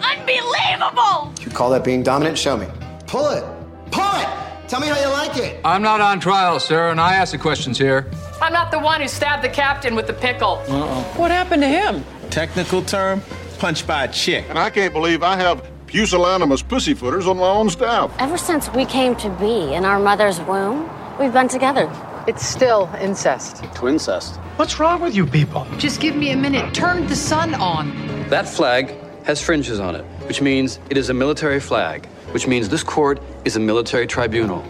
[0.00, 1.32] Unbelievable!
[1.40, 2.38] You call that being dominant?
[2.38, 2.66] Show me.
[3.06, 3.44] Pull it.
[3.90, 4.28] Pull it.
[4.68, 5.60] Tell me how you like it.
[5.64, 8.08] I'm not on trial, sir, and I ask the questions here.
[8.40, 10.62] I'm not the one who stabbed the captain with the pickle.
[10.68, 11.02] Uh-oh.
[11.16, 12.04] What happened to him?
[12.30, 13.22] Technical term,
[13.58, 14.44] punched by a chick.
[14.48, 18.14] and I can't believe I have pusillanimous pussyfooters on my own staff.
[18.20, 21.90] Ever since we came to be in our mother's womb, we've been together.
[22.28, 23.64] It's still incest.
[23.74, 24.36] Twincest.
[24.56, 25.66] What's wrong with you people?
[25.78, 26.72] Just give me a minute.
[26.72, 27.90] Turn the sun on.
[28.28, 32.68] That flag has fringes on it, which means it is a military flag, which means
[32.68, 34.62] this court is a military tribunal.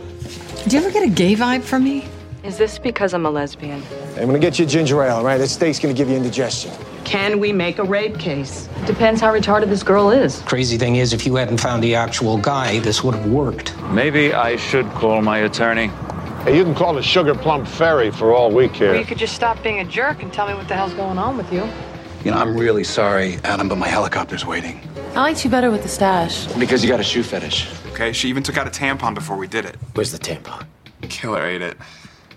[0.67, 2.07] Do you ever get a gay vibe from me?
[2.43, 3.83] Is this because I'm a lesbian?
[4.17, 5.37] I'm gonna get you a ginger ale, all right?
[5.37, 6.73] That steak's gonna give you indigestion.
[7.05, 8.67] Can we make a rape case?
[8.87, 10.41] Depends how retarded this girl is.
[10.43, 13.77] Crazy thing is, if you hadn't found the actual guy, this would have worked.
[13.91, 15.89] Maybe I should call my attorney.
[16.45, 18.93] Hey, you can call the Sugar Plum Fairy for all we care.
[18.93, 21.19] Or you could just stop being a jerk and tell me what the hell's going
[21.19, 21.69] on with you.
[22.25, 24.81] You know, I'm really sorry, Adam, but my helicopter's waiting.
[25.15, 26.47] I liked you better with the stash.
[26.55, 27.69] Because you got a shoe fetish.
[27.93, 29.77] Okay, she even took out a tampon before we did it.
[29.93, 30.65] Where's the tampon?
[31.03, 31.77] Killer ate it.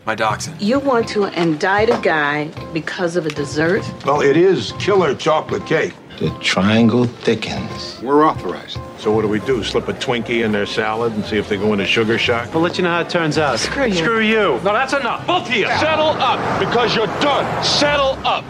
[0.05, 0.61] My dachshund.
[0.61, 3.83] You want to indict a guy because of a dessert?
[4.05, 5.93] Well, it is killer chocolate cake.
[6.19, 8.01] The triangle thickens.
[8.01, 8.77] We're authorized.
[8.99, 9.63] So what do we do?
[9.63, 12.53] Slip a Twinkie in their salad and see if they go into sugar shock?
[12.53, 13.59] We'll let you know how it turns out.
[13.59, 13.95] Screw you.
[13.95, 14.59] Screw you.
[14.63, 15.25] No, that's enough.
[15.25, 15.65] Both of you.
[15.67, 17.63] Settle up because you're done.
[17.63, 18.45] Settle up.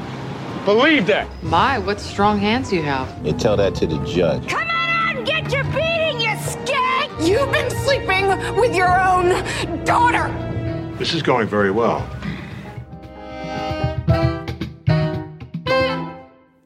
[0.65, 1.27] Believe that.
[1.43, 3.07] My, what strong hands you have.
[3.25, 4.47] You tell that to the judge.
[4.49, 7.27] Come on out, get your beating, you skank!
[7.27, 10.52] You've been sleeping with your own daughter!
[10.97, 12.07] This is going very well.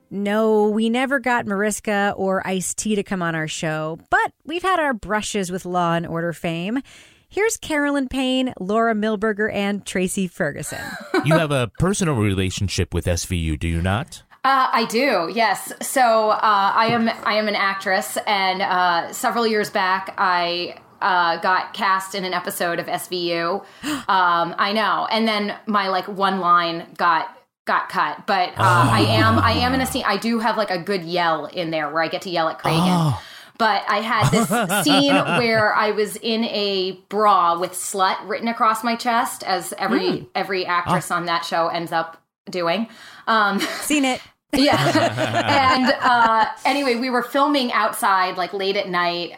[0.09, 4.61] No, we never got Mariska or Ice T to come on our show, but we've
[4.61, 6.81] had our brushes with Law and Order fame.
[7.29, 10.81] Here's Carolyn Payne, Laura Milberger, and Tracy Ferguson.
[11.25, 14.23] you have a personal relationship with SVU, do you not?
[14.43, 15.71] Uh, I do, yes.
[15.81, 21.38] So uh, I am I am an actress, and uh, several years back, I uh,
[21.38, 23.62] got cast in an episode of SVU.
[23.83, 29.01] Um, I know, and then my like one line got got cut, but uh, I
[29.01, 30.03] am I am in a scene.
[30.05, 32.60] I do have like a good yell in there where I get to yell at
[32.60, 32.81] Cragen.
[32.81, 33.21] Oh.
[33.57, 38.83] But I had this scene where I was in a bra with "slut" written across
[38.83, 42.88] my chest, as every every actress on that show ends up doing.
[43.27, 44.21] Um, Seen it.
[44.53, 44.77] yeah.
[45.75, 49.38] and uh, anyway, we were filming outside, like late at night,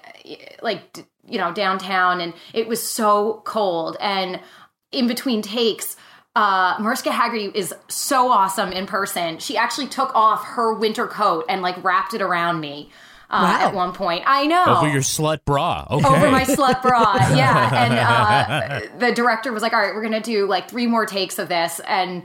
[0.61, 3.97] like d- you know downtown, and it was so cold.
[3.99, 4.39] And
[4.91, 5.95] in between takes,
[6.35, 9.39] uh, Mariska Hargitay is so awesome in person.
[9.39, 12.89] She actually took off her winter coat and like wrapped it around me.
[13.31, 13.67] Uh, Wow.
[13.67, 15.85] At one point, I know Over your slut bra.
[15.91, 16.07] Okay.
[16.07, 17.13] over my slut bra.
[17.35, 17.69] Yeah.
[17.85, 21.05] And uh, the director was like, all right, we're going to do like three more
[21.05, 21.79] takes of this.
[21.87, 22.23] And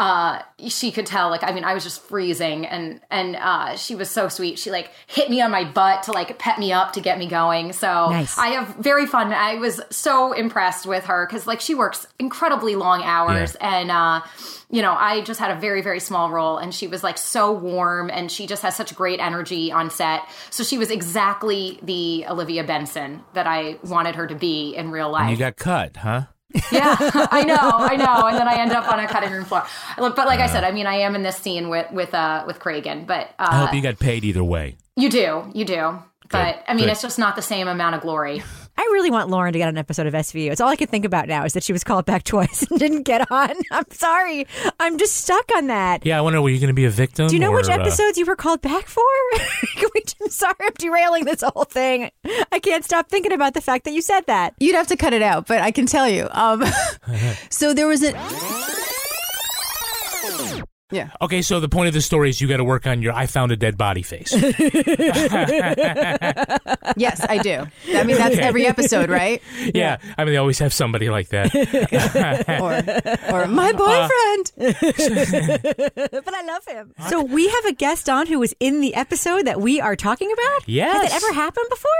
[0.00, 3.94] uh, she could tell, like, I mean, I was just freezing and, and, uh, she
[3.94, 4.58] was so sweet.
[4.58, 7.26] She like hit me on my butt to like pet me up to get me
[7.26, 7.74] going.
[7.74, 8.38] So Nice.
[8.38, 9.30] I have very fun.
[9.30, 14.22] I was so impressed with her because like she works incredibly long hours and, uh,
[14.70, 17.52] you know, I just had a very, very small role and she was like so
[17.52, 20.22] warm and she just has such great energy on set.
[20.48, 25.10] So she was exactly the Olivia Benson that I wanted her to be in real
[25.24, 26.22] And you got cut, huh?
[26.72, 26.96] Yeah,
[27.30, 28.26] I know, I know.
[28.26, 29.64] And then I end up on a cutting room floor.
[29.96, 32.58] But like I said, I mean, I am in this scene with, with, uh, with
[32.58, 34.76] Cragen, but, uh, I hope you got paid either way.
[34.96, 35.98] you do, you do.
[36.30, 36.92] But I mean, Good.
[36.92, 38.42] it's just not the same amount of glory.
[38.76, 40.50] I really want Lauren to get on an episode of SVU.
[40.50, 42.78] It's all I can think about now is that she was called back twice and
[42.78, 43.50] didn't get on.
[43.70, 44.46] I'm sorry.
[44.78, 46.04] I'm just stuck on that.
[46.06, 47.28] Yeah, I wonder, were you going to be a victim?
[47.28, 49.02] Do you know or, which uh, episodes you were called back for?
[49.94, 52.10] We, I'm sorry, I'm derailing this whole thing.
[52.52, 54.54] I can't stop thinking about the fact that you said that.
[54.60, 56.28] You'd have to cut it out, but I can tell you.
[56.30, 56.64] Um,
[57.50, 58.12] so there was a.
[60.90, 61.10] Yeah.
[61.20, 63.26] Okay, so the point of the story is you got to work on your I
[63.26, 64.32] found a dead body face.
[66.96, 67.66] Yes, I do.
[67.94, 68.42] I mean, that's Okay.
[68.42, 69.40] every episode, right?
[69.74, 71.50] yeah, I mean, they always have somebody like that.
[73.32, 74.52] Or my uh, boyfriend.
[76.24, 76.94] but I love him.
[77.08, 80.32] So we have a guest on who was in the episode that we are talking
[80.32, 80.68] about?
[80.68, 81.12] Yes.
[81.12, 81.90] Has it ever happened before?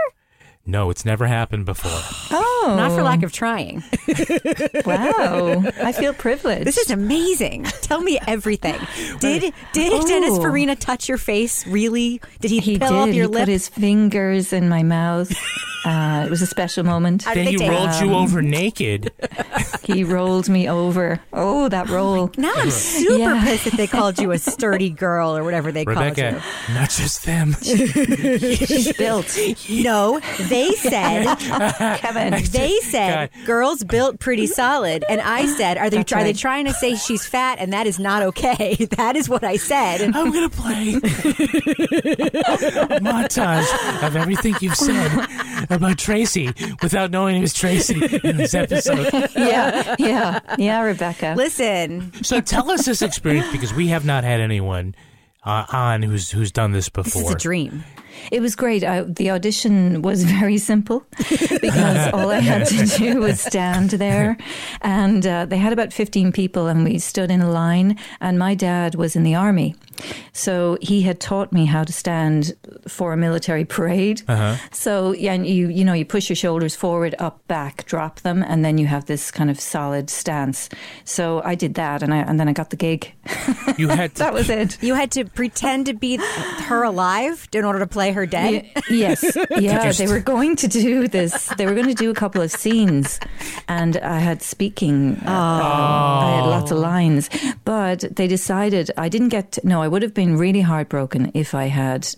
[0.71, 1.91] No, it's never happened before.
[2.63, 2.75] Oh.
[2.77, 3.83] Not for lack of trying.
[4.85, 5.65] Wow.
[5.83, 6.67] I feel privileged.
[6.67, 7.65] This is amazing.
[7.81, 8.79] Tell me everything.
[9.21, 10.07] Did did Oh.
[10.07, 11.67] Dennis Farina touch your face?
[11.67, 12.21] Really?
[12.41, 13.09] Did he, He pill did.
[13.11, 13.41] up your he lip?
[13.43, 15.33] put his fingers in my mouth.
[15.83, 17.23] Uh, it was a special moment.
[17.23, 19.11] How then he rolled you over naked.
[19.83, 21.21] He rolled me over.
[21.33, 22.31] Oh, that roll.
[22.37, 23.43] now I'm super Yeah.
[23.43, 26.75] pissed that they called you a sturdy girl or whatever they Rebecca, called you.
[26.75, 27.57] not just them.
[27.63, 29.35] She's built.
[29.71, 31.37] No, they said
[31.99, 32.43] Kevin.
[32.51, 36.65] they said girls built pretty solid, and I said, are they That's are they trying
[36.67, 37.59] to say she's fat?
[37.59, 38.87] And that is not okay.
[39.01, 40.01] That is what I said.
[40.03, 41.01] And I'm gonna play a
[43.01, 45.27] montage of everything you've said
[45.71, 49.09] about Tracy without knowing it was Tracy in this episode.
[49.37, 51.35] Yeah, yeah, yeah, Rebecca.
[51.37, 54.95] listen, So tell us this experience because we have not had anyone
[55.45, 57.05] uh, on who's who's done this before.
[57.05, 57.31] this before.
[57.31, 57.85] is a dream.
[58.31, 58.85] It was great.
[58.85, 61.05] I, the audition was very simple
[61.61, 64.37] because all I had to do was stand there.
[64.83, 67.99] And uh, they had about 15 people, and we stood in a line.
[68.21, 69.75] And my dad was in the army.
[70.33, 72.55] So he had taught me how to stand
[72.89, 74.23] for a military parade.
[74.29, 74.57] Uh-huh.
[74.73, 78.43] So yeah, and you you know you push your shoulders forward, up, back, drop them,
[78.43, 80.69] and then you have this kind of solid stance.
[81.05, 83.13] So I did that, and I and then I got the gig.
[83.77, 84.83] You had that was it.
[84.83, 88.67] You had to pretend to be her alive in order to play her dead.
[88.89, 91.49] Ye- yes, yeah, they were going to do this.
[91.57, 93.21] They were going to do a couple of scenes,
[93.69, 95.17] and I had speaking.
[95.27, 97.31] uh, I had lots of lines,
[97.65, 99.53] but they decided I didn't get.
[99.53, 102.09] To, no, I would have been really heartbroken if I had.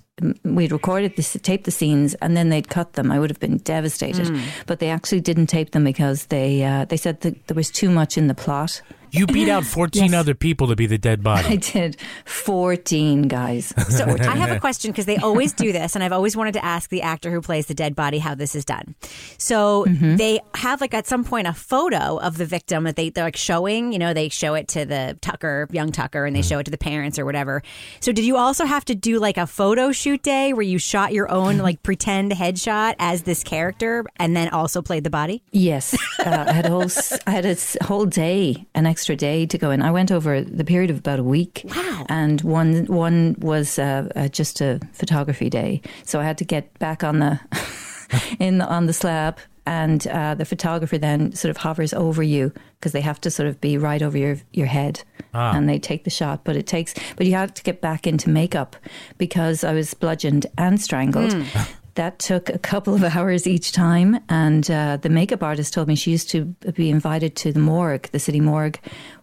[0.45, 3.11] We'd recorded this, taped the scenes, and then they'd cut them.
[3.11, 4.27] I would have been devastated.
[4.29, 4.43] Mm.
[4.67, 7.91] But they actually didn't tape them because they uh, they said that there was too
[7.91, 8.83] much in the plot.
[9.12, 10.14] You beat out 14 Yes.
[10.14, 11.46] other people to be the dead body.
[11.46, 13.72] I did fourteen guys.
[13.88, 16.64] So I have a question because they always do this, and I've always wanted to
[16.64, 18.94] ask the actor who plays the dead body how this is done.
[19.38, 20.16] So Mm-hmm.
[20.16, 23.37] they have like at some point a photo of the victim that they they're like
[23.37, 23.92] showing.
[23.92, 26.70] You know, they show it to the Tucker, young Tucker, and they show it to
[26.70, 27.62] the parents or whatever.
[28.01, 31.12] So did you also have to do like a photo shoot day where you shot
[31.12, 35.42] your own like pretend headshot as this character, and then also played the body?
[35.53, 39.02] Yes, uh, I had a whole s- I had a s- whole day, an extra
[39.17, 39.83] day to go in.
[39.83, 41.62] I went over the period of about a week.
[41.65, 42.07] Wow!
[42.09, 46.79] And one one was uh, uh, just a photography day, so I had to get
[46.79, 47.41] back on the
[48.38, 49.38] in the, on the slab.
[49.65, 53.49] And uh, the photographer then sort of hovers over you because they have to sort
[53.49, 55.55] of be right over your your head, Ah.
[55.57, 56.43] and they take the shot.
[56.45, 58.75] But it takes, but you have to get back into makeup
[59.19, 61.35] because I was bludgeoned and strangled.
[61.94, 64.18] That took a couple of hours each time.
[64.28, 68.09] And uh, the makeup artist told me she used to be invited to the morgue,
[68.12, 68.78] the city morgue,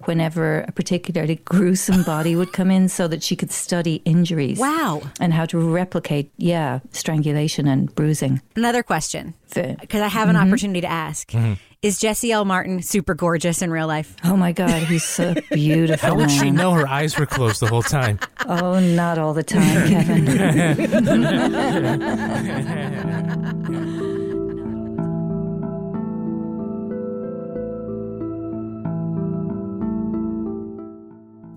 [0.06, 4.60] whenever a particularly gruesome body would come in so that she could study injuries.
[4.60, 5.02] Wow.
[5.20, 8.42] And how to replicate, yeah, strangulation and bruising.
[8.56, 10.48] Another question because I have an Mhm.
[10.48, 11.34] opportunity to ask:
[11.82, 12.44] Is Jesse L.
[12.44, 14.14] Martin super gorgeous in real life?
[14.26, 16.10] Oh my God, he's so beautiful.
[16.10, 16.56] How would she man.
[16.56, 18.20] know her eyes were closed the whole time?
[18.52, 20.26] Oh, not all the time, Kevin.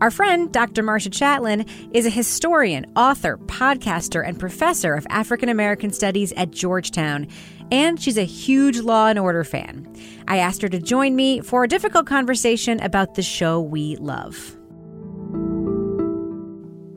[0.03, 0.83] Our friend, Dr.
[0.83, 7.29] Marcia Chatelain, is a historian, author, podcaster, and professor of African American Studies at Georgetown,
[7.73, 9.89] and she's a huge Law and Order fan.
[10.29, 14.37] I asked her to join me for a difficult conversation about the show we love.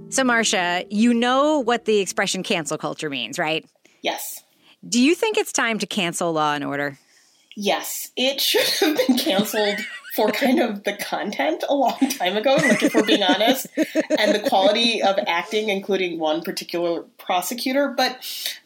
[0.09, 3.65] So, Marcia, you know what the expression cancel culture means, right?
[4.01, 4.43] Yes.
[4.87, 6.99] Do you think it's time to cancel Law and Order?
[7.55, 9.79] Yes, it should have been canceled
[10.15, 14.33] for kind of the content a long time ago, like if we're being honest, and
[14.33, 17.89] the quality of acting, including one particular prosecutor.
[17.89, 18.17] But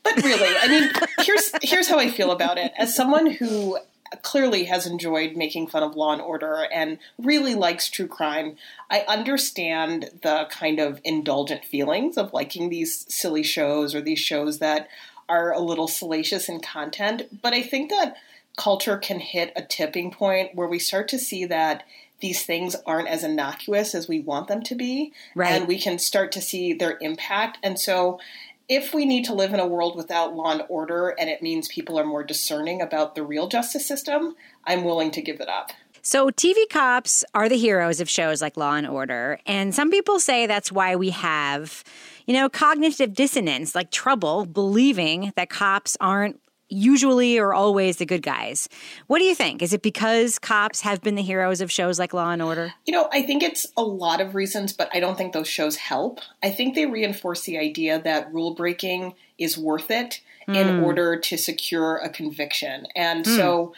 [0.03, 0.89] but really, I mean,
[1.21, 2.71] here's here's how I feel about it.
[2.77, 3.77] As someone who
[4.21, 8.55] clearly has enjoyed making fun of law and order and really likes true crime,
[8.89, 14.59] I understand the kind of indulgent feelings of liking these silly shows or these shows
[14.59, 14.87] that
[15.27, 17.41] are a little salacious in content.
[17.41, 18.17] But I think that
[18.59, 21.83] culture can hit a tipping point where we start to see that
[22.19, 25.13] these things aren't as innocuous as we want them to be.
[25.33, 25.51] Right.
[25.51, 27.57] And we can start to see their impact.
[27.63, 28.19] And so
[28.67, 31.69] if we need to live in a world without law and order and it means
[31.69, 35.71] people are more discerning about the real justice system, I'm willing to give it up.
[36.01, 39.37] So, TV cops are the heroes of shows like Law and Order.
[39.45, 41.83] And some people say that's why we have,
[42.25, 48.21] you know, cognitive dissonance, like trouble believing that cops aren't usually or always the good
[48.21, 48.69] guys.
[49.07, 49.61] What do you think?
[49.61, 52.73] Is it because cops have been the heroes of shows like Law and Order?
[52.85, 55.75] You know, I think it's a lot of reasons, but I don't think those shows
[55.77, 56.19] help.
[56.43, 60.83] I think they reinforce the idea that rule breaking is worth it in Mm.
[60.83, 62.87] order to secure a conviction.
[62.95, 63.35] And Mm.
[63.35, 63.73] so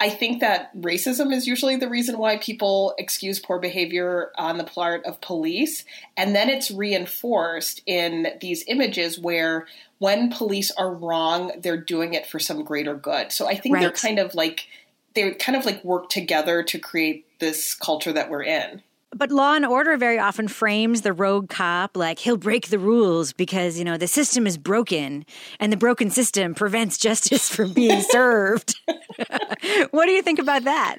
[0.00, 4.64] I think that racism is usually the reason why people excuse poor behavior on the
[4.64, 5.84] part of police.
[6.16, 9.66] And then it's reinforced in these images where
[9.98, 13.32] when police are wrong, they're doing it for some greater good.
[13.32, 14.68] So I think they're kind of like,
[15.14, 18.82] they kind of like work together to create this culture that we're in.
[19.14, 23.32] But Law and Order very often frames the rogue cop like he'll break the rules
[23.32, 25.24] because, you know, the system is broken
[25.58, 28.78] and the broken system prevents justice from being served.
[29.90, 30.98] what do you think about that?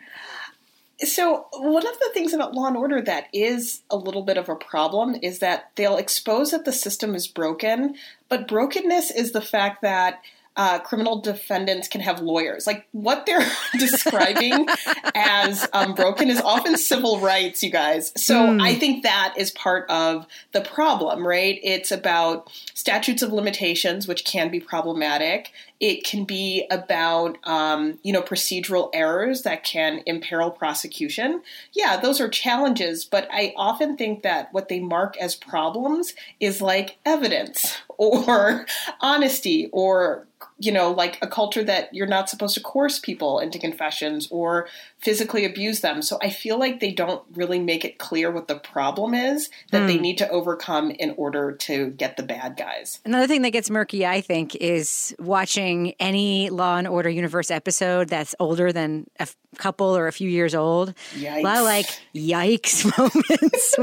[1.01, 4.49] So, one of the things about Law and Order that is a little bit of
[4.49, 7.95] a problem is that they'll expose that the system is broken,
[8.28, 10.22] but brokenness is the fact that
[10.60, 12.68] uh, criminal defendants can have lawyers.
[12.68, 13.49] Like what they're
[13.80, 14.68] describing
[15.16, 18.12] as um, broken is often civil rights, you guys.
[18.18, 18.60] So Hmm.
[18.60, 21.60] I think that is part of the problem, right?
[21.64, 25.51] It's about statutes of limitations, which can be problematic.
[25.80, 31.41] It can be about, um, you know, procedural errors that can imperil prosecution.
[31.72, 36.62] Yeah, those are challenges, but I often think that what they mark as problems is
[36.62, 38.66] like evidence or
[38.99, 40.28] honesty or
[40.60, 44.68] you know, like a culture that you're not supposed to coerce people into confessions or
[44.97, 46.01] physically abuse them.
[46.01, 49.88] So I feel like they don't really make it clear what the problem is that
[49.88, 50.01] they Hmm.
[50.01, 52.99] need to overcome in order to get the bad guys.
[53.05, 58.10] Another thing that gets murky, I think, is watching any Law and Order Universe episode
[58.10, 60.93] that's older than a f- couple or a few years old.
[61.18, 63.76] A lot of like yikes moments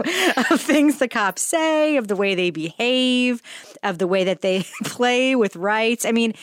[0.51, 3.41] of things the cops say, of the way they behave,
[3.83, 6.05] of the way that they play with rights.
[6.05, 6.35] I mean,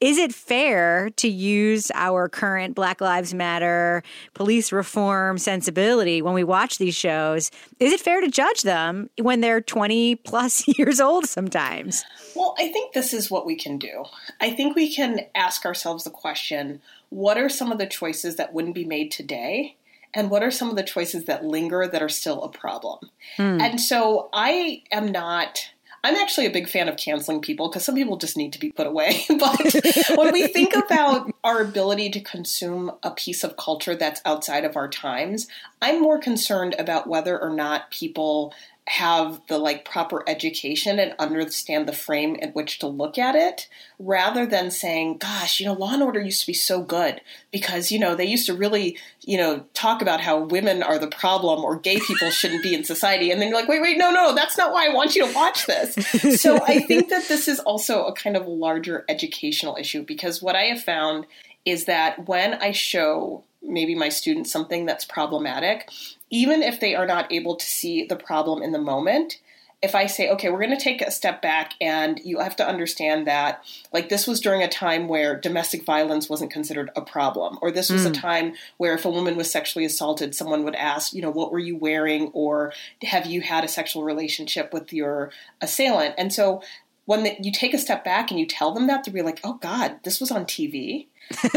[0.00, 6.42] is it fair to use our current Black Lives Matter police reform sensibility when we
[6.42, 7.50] watch these shows?
[7.78, 12.04] Is it fair to judge them when they're 20 plus years old sometimes?
[12.34, 14.04] Well, I think this is what we can do.
[14.40, 16.80] I think we can ask ourselves the question
[17.10, 19.76] what are some of the choices that wouldn't be made today?
[20.14, 23.10] And what are some of the choices that linger that are still a problem?
[23.36, 23.60] Hmm.
[23.60, 25.70] And so I am not.
[26.02, 28.72] I'm actually a big fan of canceling people because some people just need to be
[28.72, 29.22] put away.
[29.28, 29.74] but
[30.16, 34.76] when we think about our ability to consume a piece of culture that's outside of
[34.76, 35.46] our times,
[35.82, 38.54] I'm more concerned about whether or not people
[38.90, 43.68] have the like proper education and understand the frame in which to look at it
[44.00, 47.20] rather than saying gosh you know law and order used to be so good
[47.52, 51.06] because you know they used to really you know talk about how women are the
[51.06, 53.30] problem or gay people shouldn't be in society.
[53.30, 55.34] And then you're like wait wait no no that's not why i want you to
[55.34, 55.94] watch this.
[56.40, 60.56] So i think that this is also a kind of larger educational issue because what
[60.56, 61.26] i have found
[61.64, 65.88] is that when i show maybe my students something that's problematic
[66.30, 69.40] even if they are not able to see the problem in the moment,
[69.82, 72.68] if I say, okay, we're going to take a step back and you have to
[72.68, 73.64] understand that,
[73.94, 77.90] like, this was during a time where domestic violence wasn't considered a problem, or this
[77.90, 78.20] was a Mm.
[78.20, 81.58] time where if a woman was sexually assaulted, someone would ask, you know, what were
[81.58, 86.14] you wearing, or have you had a sexual relationship with your assailant?
[86.18, 86.62] And so
[87.06, 89.40] when the, you take a step back and you tell them that, they'll be like,
[89.44, 91.06] oh God, this was on TV.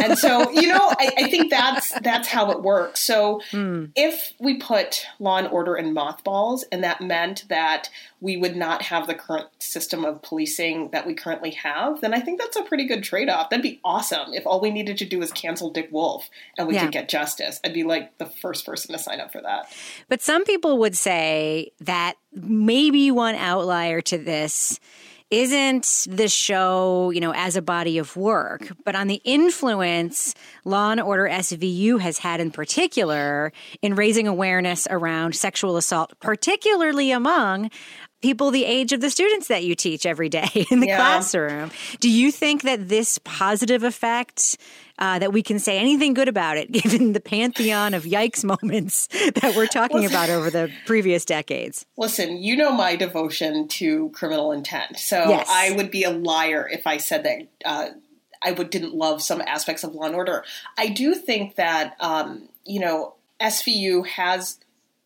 [0.02, 3.00] And so you know I, I think that's that's how it works.
[3.02, 3.86] So hmm.
[3.96, 7.90] if we put law and order in mothballs and that meant that
[8.22, 12.20] we would not have the current system of policing that we currently have then i
[12.22, 13.50] think that's a pretty good trade-off.
[13.50, 16.76] That'd be awesome if all we needed to do was cancel dick wolf and we
[16.76, 16.84] Yeah.
[16.84, 17.60] could get justice.
[17.64, 19.72] I'd be like the first person to sign up for that.
[20.10, 24.80] But some people would say that maybe one outlier to this
[25.30, 30.92] isn't the show, you know, as a body of work, but on the influence Law
[30.92, 33.52] and Order SVU has had in particular
[33.82, 37.72] in raising awareness around sexual assault, particularly among
[38.24, 40.96] people the age of the students that you teach every day in the Yeah.
[40.98, 41.70] classroom.
[42.00, 44.58] Do you think that this positive effect
[44.98, 49.08] uh, that we can say anything good about it, given the pantheon of yikes moments
[49.36, 51.86] that we're talking about over the previous decades?
[51.98, 54.98] Listen, you know my devotion to criminal intent.
[54.98, 55.48] So Yes.
[55.52, 57.90] I would be a liar if I said that uh,
[58.42, 60.44] I would didn't love some aspects of Law and Order.
[60.78, 64.60] I do think that um, you know SVU has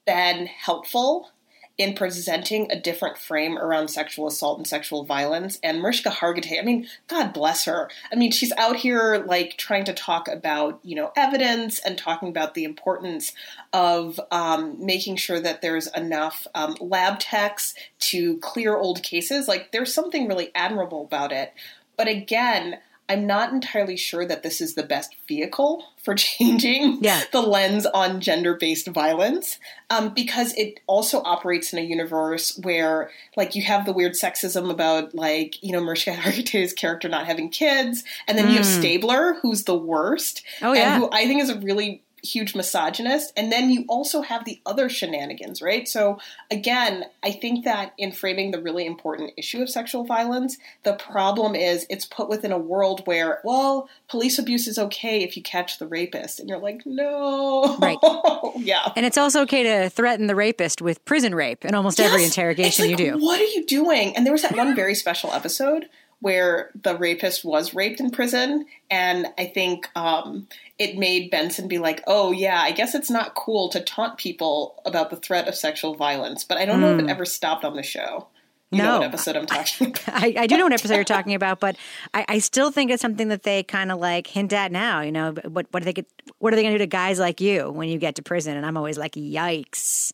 [0.05, 1.31] been helpful
[1.77, 5.59] in presenting a different frame around sexual assault and sexual violence.
[5.61, 7.89] And Mariska Hargitay, I mean, God bless her.
[8.11, 12.29] I mean, she's out here like trying to talk about, you know, evidence and talking
[12.29, 13.33] about the importance
[13.73, 19.47] of um, making sure that there's enough um, lab techs to clear old cases.
[19.47, 21.53] Like, there's something really admirable about it.
[21.95, 22.79] But again,
[23.09, 27.01] I'm not entirely sure that this is the best vehicle for changing
[27.31, 33.09] the lens on gender based violence um, because it also operates in a universe where,
[33.35, 37.49] like, you have the weird sexism about, like, you know, Mariska Hargitay's character not having
[37.49, 38.79] kids, and then you have Mm.
[38.79, 40.95] Stabler, who's the worst, Oh, yeah.
[40.95, 44.59] and who I think is a really huge misogynist and then you also have the
[44.65, 46.17] other shenanigans right so
[46.51, 51.55] again i think that in framing the really important issue of sexual violence the problem
[51.55, 55.77] is it's put within a world where well police abuse is okay if you catch
[55.79, 57.97] the rapist and you're like no Right.
[58.57, 62.23] yeah And it's also okay to threaten the rapist with prison rape in almost every
[62.23, 63.17] interrogation It's you do.
[63.17, 64.15] What are you doing?
[64.15, 65.87] And there was that one very special episode
[66.19, 70.47] where the rapist was raped in prison, and I think um,
[70.79, 74.81] it made Benson be like, "Oh yeah, I guess it's not cool to taunt people
[74.85, 77.03] about the threat of sexual violence." But I don't know if Mm.
[77.05, 78.27] it ever stopped on the show.
[78.69, 78.97] You know No.
[78.99, 80.01] what episode I'm talking about.
[80.23, 81.77] I, I do know what episode you're talking about, but
[82.13, 84.99] I, I still think it's something that they kind of like hint at now.
[85.01, 86.05] You know, what what do they get?
[86.39, 88.57] What are they going to do to guys like you when you get to prison?
[88.57, 90.11] And I'm always like, yikes.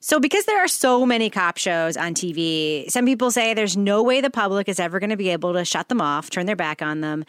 [0.00, 4.02] So, because there are so many cop shows on TV, some people say there's no
[4.02, 6.54] way the public is ever going to be able to shut them off, turn their
[6.54, 7.24] back on them.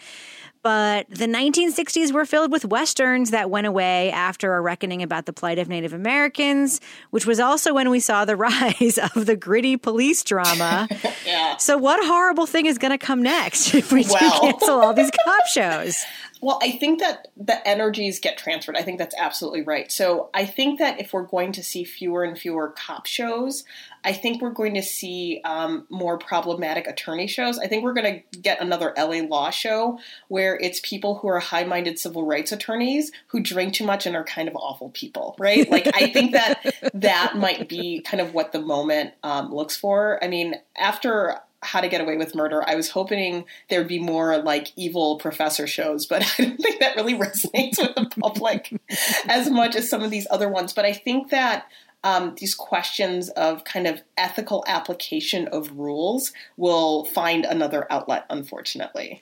[0.61, 5.31] But the 1960s were filled with westerns that went away after a reckoning about the
[5.31, 9.77] plight of Native Americans, which was also when we saw the rise of the gritty
[9.77, 10.87] police drama.
[11.25, 11.55] yeah.
[11.57, 15.11] So, what horrible thing is going to come next if we do cancel all these
[15.25, 15.97] cop shows?
[16.41, 18.77] Well, I think that the energies get transferred.
[18.77, 19.91] I think that's absolutely right.
[19.91, 23.65] So I think that if we're going to see fewer and fewer cop shows,
[24.05, 27.59] I think we're going to see um, more problematic attorney shows.
[27.59, 31.39] I think we're going to get another LA law show where it's people who are
[31.39, 35.35] high minded civil rights attorneys who drink too much and are kind of awful people,
[35.39, 35.69] right?
[35.69, 40.23] Like, I think that that might be kind of what the moment um, looks for.
[40.23, 42.63] I mean, after how to Get Away with Murder.
[42.67, 46.95] I was hoping there'd be more like evil professor shows, but I don't think that
[46.95, 48.79] really resonates with the public
[49.27, 50.73] as much as some of these other ones.
[50.73, 51.65] But I think that
[52.03, 59.21] um, these questions of kind of ethical application of rules will find another outlet, unfortunately.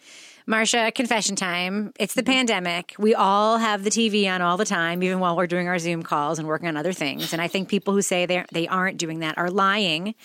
[0.50, 1.92] Marcia, confession time.
[2.00, 2.96] It's the pandemic.
[2.98, 6.04] We all have the TV on all the time, even while we're doing our Zoom
[6.04, 7.34] calls and working on other things.
[7.34, 10.16] And I think people who say they they aren't doing that are lying.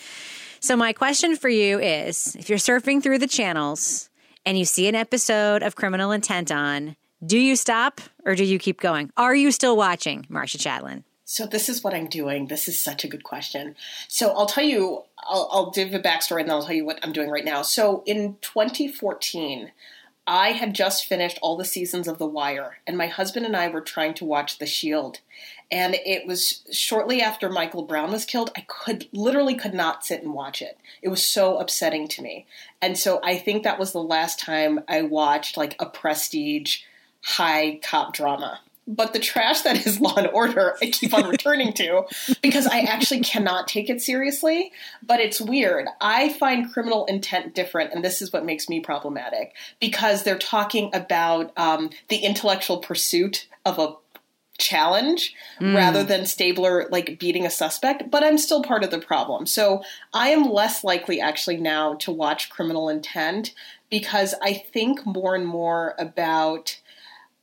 [0.63, 4.09] So my question for you is: If you're surfing through the channels
[4.47, 6.95] and you see an episode of Criminal Intent on,
[7.27, 9.11] do you stop or do you keep going?
[9.17, 11.03] Are you still watching, Marcia Chatelain?
[11.25, 12.47] So this is what I'm doing.
[12.47, 13.75] This is such a good question.
[14.07, 17.01] So I'll tell you, I'll, I'll give a backstory and then I'll tell you what
[17.03, 17.63] I'm doing right now.
[17.63, 19.73] So in 2014,
[20.27, 23.67] I had just finished all the seasons of The Wire, and my husband and I
[23.67, 25.19] were trying to watch The Shield.
[25.73, 28.51] And it was shortly after Michael Brown was killed.
[28.55, 30.79] I could literally could not sit and watch it.
[31.01, 32.47] It was so upsetting to me.
[32.83, 36.81] And so I think that was the last time I watched like a prestige
[37.25, 38.61] high cop drama.
[38.87, 42.03] But the trash that is Law and Order, I keep on returning to
[42.43, 44.73] because I actually cannot take it seriously.
[45.03, 45.87] But it's weird.
[46.03, 50.91] I find criminal intent different, and this is what makes me problematic because they're talking
[50.93, 53.95] about um, the intellectual pursuit of a
[54.63, 55.77] challenge Mm.
[55.77, 59.45] rather than Stabler like beating a suspect, but I'm still part of the problem.
[59.47, 59.83] So
[60.15, 63.53] I am less likely actually now to watch Criminal Intent
[63.91, 66.79] because I think more and more about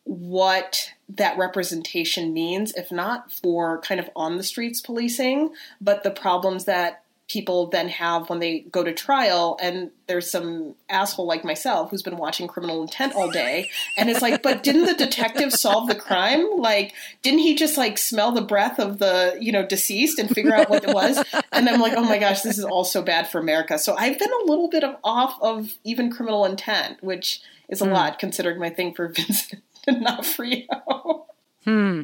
[0.03, 6.11] what that representation means, if not for kind of on the streets policing, but the
[6.11, 11.45] problems that people then have when they go to trial and there's some asshole like
[11.45, 15.53] myself who's been watching criminal intent all day and it's like but didn't the detective
[15.53, 19.63] solve the crime like didn't he just like smell the breath of the you know
[19.65, 22.65] deceased and figure out what it was and i'm like oh my gosh this is
[22.65, 26.11] all so bad for america so i've been a little bit of off of even
[26.11, 27.93] criminal intent which is a Hmm.
[27.93, 31.27] lot considering my thing for vincent D'Onofrio.
[31.63, 32.01] Hmm.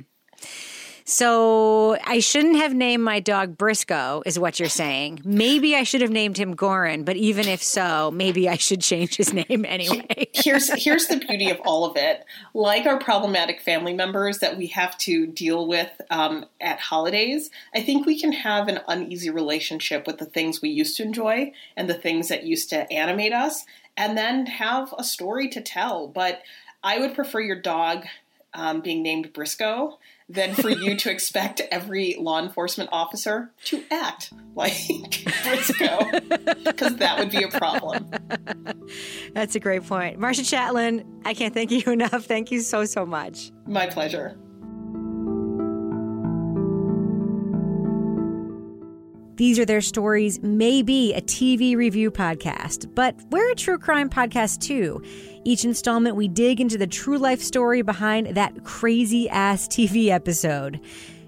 [1.08, 5.22] So I shouldn't have named my dog Briscoe, is what you're saying.
[5.24, 9.16] Maybe I should have named him Goren, but even if so, maybe I should change
[9.16, 10.30] his name anyway.
[10.34, 12.26] here's here's the beauty of all of it.
[12.56, 17.82] Like our problematic family members that we have to deal with um, at holidays, I
[17.82, 21.88] think we can have an uneasy relationship with the things we used to enjoy and
[21.88, 23.64] the things that used to animate us,
[23.96, 26.08] and then have a story to tell.
[26.08, 26.42] But
[26.84, 28.06] I would prefer your dog
[28.56, 34.34] um, being named Briscoe than for you to expect every law enforcement officer to act
[34.56, 34.74] like
[35.44, 36.00] Briscoe,
[36.64, 38.10] because that would be a problem.
[39.34, 40.18] That's a great point.
[40.18, 42.26] Marcia Chatelain, I can't thank you enough.
[42.26, 43.52] Thank you so, so much.
[43.68, 44.38] My pleasure.
[49.38, 54.10] These are their stories, may be a TV review podcast, but we're a true crime
[54.10, 55.04] podcast too.
[55.44, 60.80] Each installment, we dig into the true life story behind that crazy ass TV episode.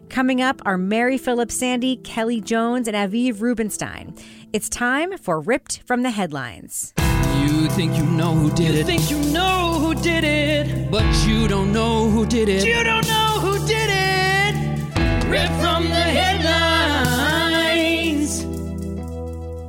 [0.10, 4.16] Coming up are Mary Phillips Sandy, Kelly Jones, and Aviv Rubenstein.
[4.54, 6.94] It's time for Ripped from the Headlines.
[7.42, 8.86] You think you know who did it.
[8.86, 12.66] think you know who did it, But you don't know who did it.
[12.66, 15.26] you don't know who did it.
[15.28, 16.57] Rip from the headlines.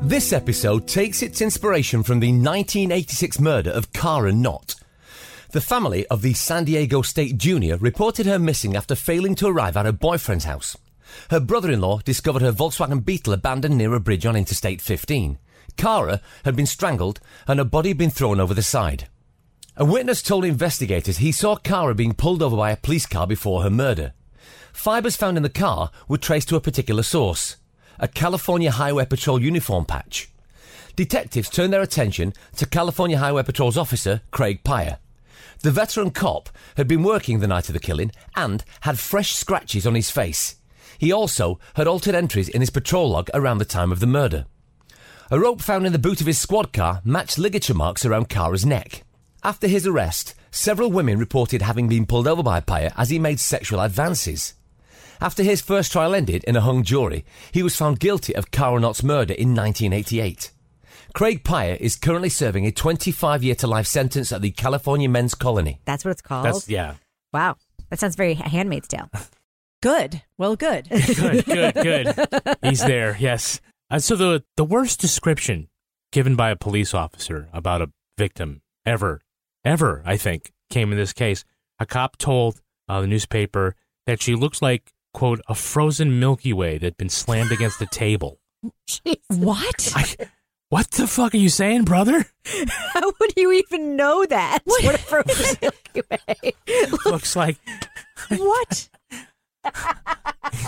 [0.09, 4.75] This episode takes its inspiration from the 1986 murder of Cara Knott.
[5.51, 9.77] The family of the San Diego State Junior reported her missing after failing to arrive
[9.77, 10.79] at her boyfriend's house.
[11.31, 15.37] Her brother-in-law discovered her Volkswagen Beetle abandoned near a bridge on Interstate 15.
[15.77, 19.09] Cara had been strangled and her body had been thrown over the side.
[19.77, 23.63] A witness told investigators he saw Cara being pulled over by a police car before
[23.63, 24.15] her murder.
[24.73, 27.59] Fibers found in the car were traced to a particular source,
[27.99, 30.29] a California Highway Patrol uniform patch.
[30.97, 34.99] detectives turned their attention to California Highway Patrol's officer, Craig Peyer.
[35.63, 39.87] The veteran cop had been working the night of the killing and had fresh scratches
[39.87, 40.57] on his face.
[40.99, 44.47] He also had altered entries in his patrol log around the time of the murder.
[45.31, 48.67] A rope found in the boot of his squad car matched ligature marks around Cara's
[48.67, 49.05] neck.
[49.45, 53.39] After his arrest, several women reported having been pulled over by Peyer as he made
[53.39, 54.55] sexual advances.
[55.21, 58.81] After his first trial ended in a hung jury, he was found guilty of Cara
[58.81, 60.53] Knott's murder in 1988.
[61.15, 65.35] Craig Peyer is currently serving a 25 year to life sentence at the California Men's
[65.35, 65.81] Colony.
[65.85, 66.45] That's what it's called.
[66.45, 66.95] That's yeah.
[67.33, 67.57] Wow,
[67.91, 69.11] that sounds very Handmaid's Tale.
[69.83, 70.23] Good.
[70.37, 70.89] Well, good.
[70.89, 72.29] Good, good, good.
[72.63, 73.17] He's there.
[73.21, 73.61] Yes.
[73.89, 75.69] Uh, so the the worst description
[76.11, 79.21] given by a police officer about a victim ever,
[79.65, 81.45] ever, I think, came in this case.
[81.79, 86.79] A cop told uh, the newspaper that she looks like quote a frozen Milky Way
[86.79, 88.41] that'd been slammed against the table.
[89.29, 89.93] What?
[89.95, 90.29] I,
[90.69, 92.27] what the fuck are you saying, brother?
[92.93, 94.61] How would you even know that?
[94.65, 96.53] What, a frozen Milky Way.
[97.05, 97.57] Looks like
[98.31, 98.89] what?
[99.65, 99.73] I'm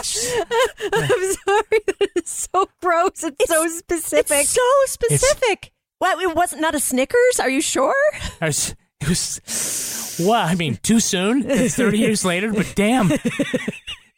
[0.05, 3.24] sorry, that is so gross.
[3.24, 4.36] It's, so specific.
[4.38, 5.72] It's so specific.
[5.99, 6.20] What?
[6.22, 7.41] It wasn't not a Snickers.
[7.41, 7.95] Are you sure?
[8.41, 10.45] I was, it was what?
[10.45, 11.51] I mean, too soon.
[11.51, 13.11] It's thirty years later, but damn,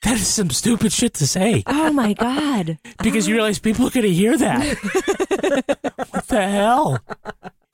[0.02, 1.62] that is some stupid shit to say.
[1.66, 2.78] Oh my god!
[3.02, 4.76] Because you realize people are going to hear that.
[6.10, 6.98] what the hell?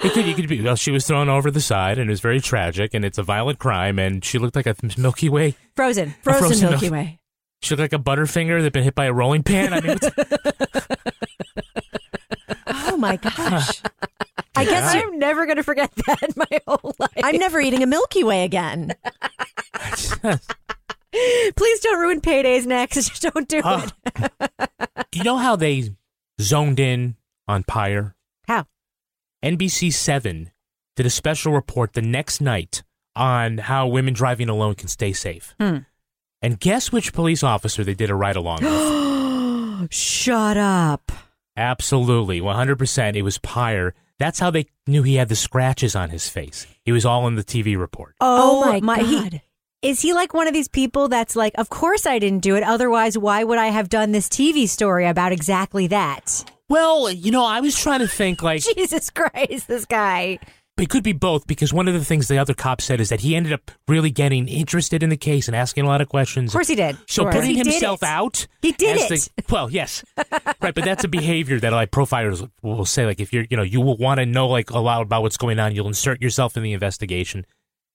[0.04, 0.62] It could, you could be.
[0.62, 3.22] Well, she was thrown over the side, and it was very tragic, and it's a
[3.22, 5.56] violent crime, and she looked like a Milky Way.
[5.74, 6.10] Frozen.
[6.10, 7.18] a Frozen Milky Mil- Way.
[7.62, 9.72] She looked like a Butterfinger that'd been hit by a rolling pin.
[9.72, 10.86] I mean, what's-
[12.90, 13.82] Oh my gosh!
[14.56, 15.02] I guess Yeah.
[15.02, 17.10] I'm never going to forget that in my whole life.
[17.22, 18.94] I'm never eating a Milky Way again.
[21.12, 22.94] Please don't ruin paydays next.
[23.08, 23.86] Just don't do Ah.
[24.06, 24.32] it.
[25.14, 25.94] You know how they
[26.40, 27.16] zoned in
[27.48, 28.14] on Peyer?
[28.46, 28.66] How?
[29.42, 30.50] NBC 7
[30.96, 32.82] did a special report the next night
[33.16, 35.54] on how women driving alone can stay safe.
[35.58, 35.78] Hmm.
[36.42, 39.90] And guess which police officer they did a ride along with?
[39.92, 41.10] Shut up.
[41.56, 43.16] Absolutely, 100%.
[43.16, 43.94] It was Peyer.
[44.18, 46.66] That's how they knew he had the scratches on his face.
[46.84, 48.14] He was all in the TV report.
[48.20, 49.40] Oh, my he- God.
[49.82, 52.62] Is he like one of these people that's like, of course I didn't do it.
[52.62, 56.44] Otherwise, why would I have done this TV story about exactly that?
[56.68, 60.38] Well, you know, I was trying to think like Jesus Christ, this guy.
[60.78, 63.20] it could be both because one of the things the other cop said is that
[63.20, 66.50] he ended up really getting interested in the case and asking a lot of questions.
[66.50, 66.96] Of course he did.
[67.06, 67.32] So Sure.
[67.32, 69.08] putting He himself out, He did it.
[69.08, 70.04] the- well, yes,
[70.60, 73.06] right, but that's a behavior that like profilers will say.
[73.06, 75.36] Like if you're, you know, you will want to know like a lot about what's
[75.36, 75.74] going on.
[75.74, 77.46] You'll insert yourself in the investigation.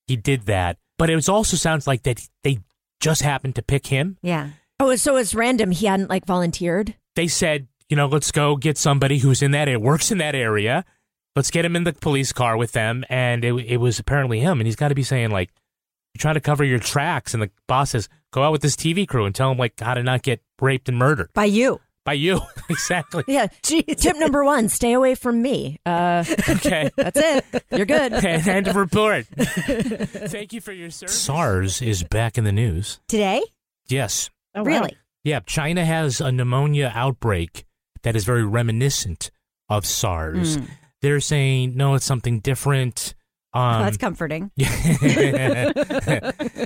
[0.07, 2.59] He did that, but it was also sounds like that they
[2.99, 4.17] just happened to pick him.
[4.21, 4.49] Yeah.
[4.79, 5.71] Oh, so it's random.
[5.71, 6.95] He hadn't like volunteered.
[7.15, 10.35] They said, you know, let's go get somebody who's in that area, works in that
[10.35, 10.83] area.
[11.35, 14.59] Let's get him in the police car with them, and it, it was apparently him.
[14.59, 15.51] And he's got to be saying like,
[16.13, 19.07] "You try to cover your tracks," and the boss says, "Go out with this TV
[19.07, 21.81] crew and tell them like how to not get raped and murdered By you.
[22.05, 22.39] By you."
[22.69, 23.23] exactly.
[23.27, 23.47] Yeah.
[23.63, 25.79] Tip number one: stay away from me.
[25.85, 26.89] Uh, Okay.
[26.95, 27.45] that's it.
[27.71, 28.13] You're good.
[28.23, 29.25] And end of report.
[29.27, 31.19] Thank you for your service.
[31.19, 32.99] SARS is back in the news.
[33.07, 33.41] Today?
[33.87, 34.29] Yes.
[34.55, 34.95] Oh, really?
[35.23, 37.65] Yeah, China has a pneumonia outbreak
[38.03, 39.31] that is very reminiscent
[39.69, 40.57] of SARS.
[40.57, 40.67] Mm.
[41.01, 43.13] They're saying no, it's something different.
[43.53, 44.51] Um, that's comforting.
[44.59, 44.71] of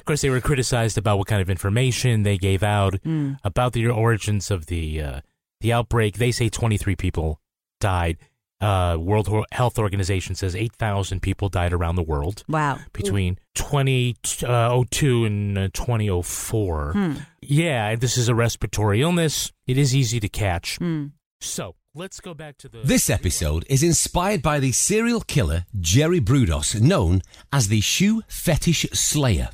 [0.05, 3.38] course, they were criticized about what kind of information they gave out Mm.
[3.43, 5.21] about the origins of the uh,
[5.61, 6.17] the outbreak.
[6.17, 7.39] They say 23 people
[7.79, 8.17] died.
[8.59, 12.79] Uh, World Health Organization says 8,000 people died around the world Wow.
[12.91, 16.93] between 2002 and uh, 2004.
[16.93, 17.13] Hmm.
[17.41, 19.51] Yeah, this is a respiratory illness.
[19.67, 20.77] It is easy to catch.
[20.77, 21.07] Hmm.
[21.39, 22.81] So let's go back to the.
[22.83, 27.21] This episode is inspired by the serial killer Jerry Brudos, known
[27.51, 29.49] as the Shoe Fetish Slayer.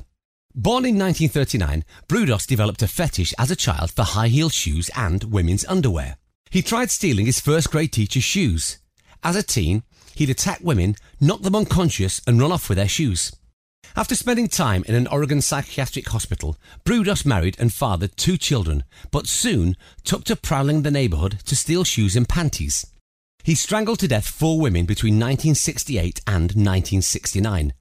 [0.54, 5.24] Born in 1939, Brudos developed a fetish as a child for high heeled shoes and
[5.24, 6.18] women's underwear.
[6.50, 8.78] He tried stealing his first grade teacher's shoes.
[9.24, 9.82] As a teen,
[10.14, 13.34] he'd attack women, knock them unconscious, and run off with their shoes.
[13.96, 19.26] After spending time in an Oregon psychiatric hospital, Brudos married and fathered two children, but
[19.26, 22.86] soon took to prowling the neighborhood to steal shoes and panties.
[23.44, 27.72] He strangled to death four women between 1968 and 1969.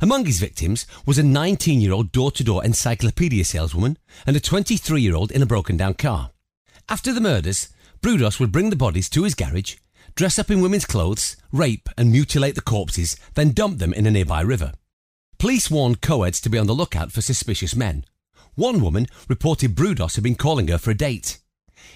[0.00, 3.96] Among his victims was a 19 year old door to door encyclopedia saleswoman
[4.26, 6.30] and a 23 year old in a broken down car.
[6.88, 7.68] After the murders,
[8.02, 9.76] Brudos would bring the bodies to his garage,
[10.14, 14.10] dress up in women's clothes, rape and mutilate the corpses, then dump them in a
[14.10, 14.72] nearby river.
[15.44, 18.06] Police warned co-eds to be on the lookout for suspicious men.
[18.54, 21.36] One woman reported Brudos had been calling her for a date.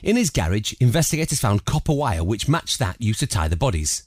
[0.03, 4.07] In his garage, investigators found copper wire which matched that used to tie the bodies.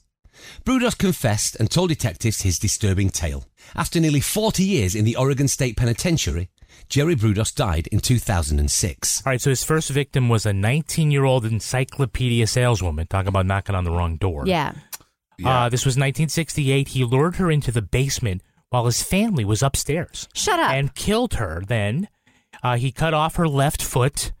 [0.64, 3.44] Brudos confessed and told detectives his disturbing tale.
[3.74, 6.48] After nearly 40 years in the Oregon State Penitentiary,
[6.88, 9.22] Jerry Brudos died in 2006.
[9.26, 13.08] All right, so his first victim was a 19 year old encyclopedia saleswoman.
[13.08, 14.44] Talking about knocking on the wrong door.
[14.46, 14.74] Yeah.
[15.44, 16.86] Uh, this was 1968.
[16.86, 20.28] He lured her into the basement while his family was upstairs.
[20.34, 20.72] Shut up.
[20.72, 21.62] And killed her.
[21.66, 22.08] Then
[22.62, 24.32] uh, he cut off her left foot,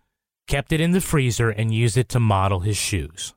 [0.48, 3.34] kept it in the freezer, and used it to model his shoes.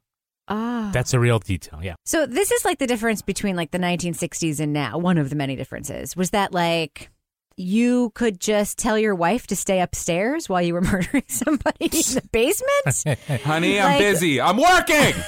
[0.48, 0.90] Ah.
[0.94, 1.80] That's a real detail.
[1.84, 1.96] Yeah.
[2.06, 4.98] So this is like the difference between like the 1960s and now.
[4.98, 7.10] One of the many differences was that like
[7.58, 11.90] you could just tell your wife to stay upstairs while you were murdering somebody in
[11.90, 13.20] the basement.
[13.44, 14.40] Honey, I'm Like- busy.
[14.40, 15.14] I'm working.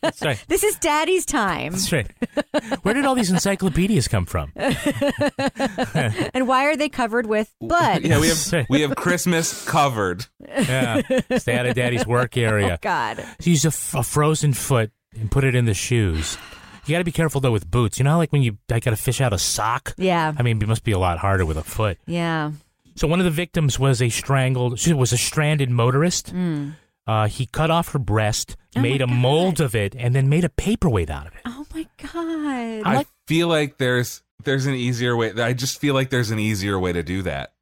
[0.00, 0.42] That's right.
[0.48, 1.72] This is daddy's time.
[1.72, 2.10] That's right.
[2.82, 4.52] Where did all these encyclopedias come from?
[4.56, 8.02] and why are they covered with blood?
[8.04, 10.26] yeah, we have we have Christmas covered.
[10.40, 11.02] Yeah.
[11.38, 12.74] Stay out of daddy's work area.
[12.74, 13.24] Oh, God.
[13.42, 16.36] Use a, f- a frozen foot and put it in the shoes.
[16.86, 17.98] You got to be careful though with boots.
[17.98, 19.94] You know, how, like when you I got to fish out a sock.
[19.96, 20.32] Yeah.
[20.36, 21.98] I mean, it must be a lot harder with a foot.
[22.06, 22.52] Yeah.
[22.96, 24.78] So one of the victims was a strangled.
[24.78, 26.32] She was a stranded motorist.
[26.34, 26.74] Mm.
[27.06, 30.44] Uh, he cut off her breast, Oh made a mold of it, and then made
[30.44, 31.42] a paperweight out of it.
[31.44, 32.82] Oh my god.
[32.86, 35.32] I feel like there's there's an easier way.
[35.32, 37.52] I just feel like there's an easier way to do that,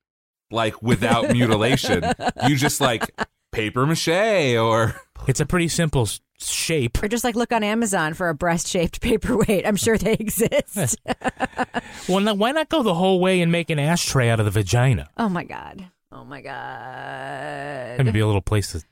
[0.50, 2.04] like without mutilation.
[2.46, 3.10] You just like
[3.52, 4.94] paper mache or
[5.28, 7.00] It's a pretty simple shape.
[7.02, 9.64] Or just like look on Amazon for a breast-shaped paperweight.
[9.66, 10.96] I'm sure they exist.
[12.08, 14.50] Well, now, why not go the whole way and make an ashtray out of the
[14.50, 15.08] vagina?
[15.16, 15.84] oh my god.
[16.10, 18.04] Oh my god.
[18.04, 18.82] Maybe a little place to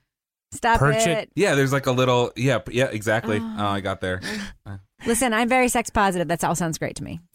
[0.53, 1.19] Stop perch it.
[1.19, 1.31] it.
[1.35, 1.55] yeah.
[1.55, 3.39] There's like a little yeah yeah exactly.
[3.41, 4.21] Oh, I got there.
[5.07, 6.29] Listen, I'm very sex positive.
[6.29, 7.21] That all sounds great to me.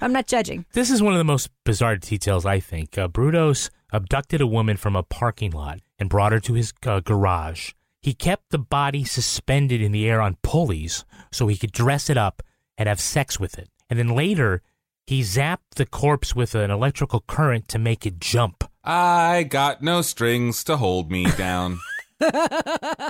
[0.00, 0.64] I'm not judging.
[0.72, 2.96] This is one of the most bizarre details, I think.
[2.96, 7.00] Uh, Brudos abducted a woman from a parking lot and brought her to his uh,
[7.00, 7.72] garage.
[8.02, 12.16] He kept the body suspended in the air on pulleys so he could dress it
[12.16, 12.42] up
[12.76, 13.68] and have sex with it.
[13.90, 14.62] And then later,
[15.06, 18.62] he zapped the corpse with an electrical current to make it jump.
[18.90, 21.80] I got no strings to hold me down.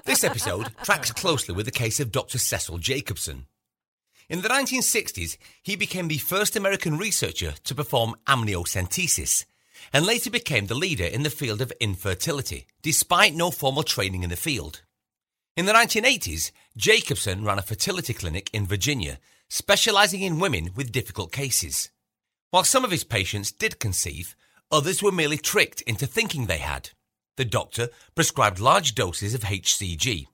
[0.05, 2.37] This episode tracks closely with the case of Dr.
[2.37, 3.47] Cecil Jacobson.
[4.29, 9.45] In the 1960s, he became the first American researcher to perform amniocentesis
[9.93, 14.31] and later became the leader in the field of infertility, despite no formal training in
[14.31, 14.83] the field.
[15.57, 21.31] In the 1980s, Jacobson ran a fertility clinic in Virginia, specializing in women with difficult
[21.31, 21.91] cases.
[22.51, 24.35] While some of his patients did conceive,
[24.71, 26.91] others were merely tricked into thinking they had.
[27.37, 30.27] The doctor prescribed large doses of HCG.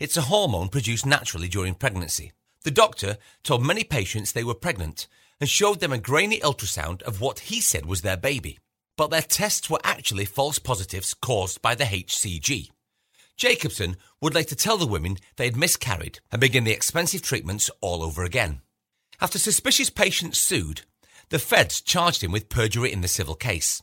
[0.00, 2.32] It's a hormone produced naturally during pregnancy.
[2.64, 5.06] The doctor told many patients they were pregnant
[5.40, 8.58] and showed them a grainy ultrasound of what he said was their baby.
[8.96, 12.70] But their tests were actually false positives caused by the HCG.
[13.36, 18.02] Jacobson would later tell the women they had miscarried and begin the expensive treatments all
[18.02, 18.62] over again.
[19.20, 20.82] After suspicious patients sued,
[21.30, 23.82] the feds charged him with perjury in the civil case.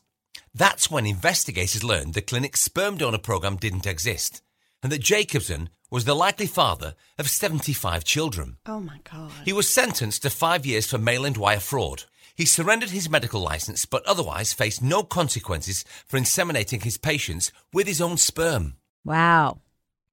[0.54, 4.42] That's when investigators learned the clinic's sperm donor program didn't exist
[4.86, 8.58] and that Jacobson was the likely father of 75 children.
[8.68, 9.32] Oh my god.
[9.44, 12.04] He was sentenced to five years for mail and wire fraud.
[12.36, 17.88] He surrendered his medical license but otherwise faced no consequences for inseminating his patients with
[17.88, 18.76] his own sperm.
[19.04, 19.62] Wow.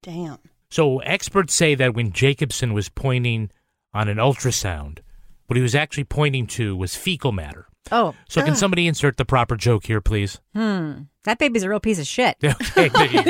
[0.03, 0.39] Damn.
[0.71, 3.51] So experts say that when Jacobson was pointing
[3.93, 5.01] on an ultrasound,
[5.47, 7.67] what he was actually pointing to was fecal matter.
[7.91, 8.15] Oh.
[8.29, 8.57] So can ugh.
[8.57, 10.41] somebody insert the proper joke here, please?
[10.55, 11.03] Hmm.
[11.25, 12.37] That baby's a real piece of shit.
[12.45, 13.23] Okay, there you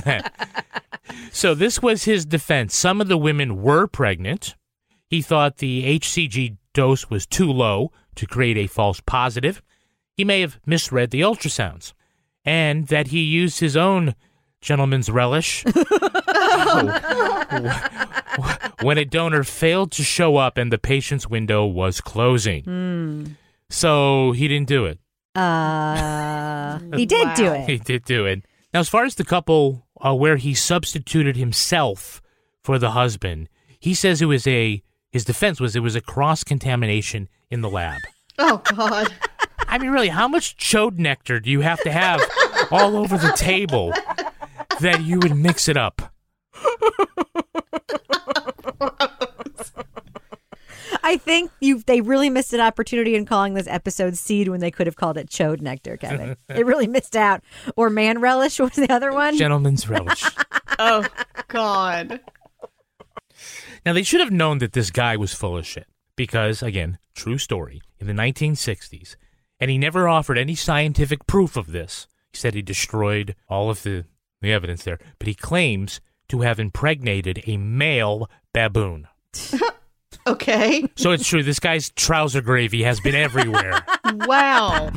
[0.00, 0.20] go.
[1.32, 2.74] so this was his defense.
[2.74, 4.56] Some of the women were pregnant.
[5.06, 9.62] He thought the HCG dose was too low to create a false positive.
[10.16, 11.92] He may have misread the ultrasounds,
[12.44, 14.14] and that he used his own
[14.60, 15.64] gentleman's relish
[18.82, 22.64] when a donor failed to show up and the patient's window was closing.
[22.64, 23.24] Hmm.
[23.68, 24.98] So he didn't do it.
[25.34, 27.68] Uh, he did do it.
[27.68, 28.44] He did do it.
[28.74, 32.20] Now, as far as the couple uh, where he substituted himself
[32.62, 36.44] for the husband, he says it was a his defense was it was a cross
[36.44, 38.00] contamination in the lab.
[38.42, 39.12] Oh god.
[39.68, 42.22] I mean, really, how much chode nectar do you have to have
[42.70, 43.92] all over the table
[44.80, 46.14] that you would mix it up?
[51.02, 54.70] I think you they really missed an opportunity in calling this episode seed when they
[54.70, 56.36] could have called it chode nectar, Kevin.
[56.48, 57.42] they really missed out.
[57.76, 59.36] Or man relish was the other one.
[59.36, 60.24] Gentleman's relish.
[60.82, 61.04] Oh
[61.48, 62.20] god.
[63.84, 67.36] Now, they should have known that this guy was full of shit because, again, true
[67.38, 67.82] story.
[67.98, 69.16] In the 1960s,
[69.58, 72.06] And he never offered any scientific proof of this.
[72.32, 74.06] He said he destroyed all of the,
[74.40, 76.00] the evidence there, but he claims
[76.30, 79.06] to have impregnated a male baboon.
[80.26, 80.86] Okay.
[80.96, 81.42] So it's true.
[81.42, 83.84] This guy's trouser gravy has been everywhere.
[84.14, 84.90] wow.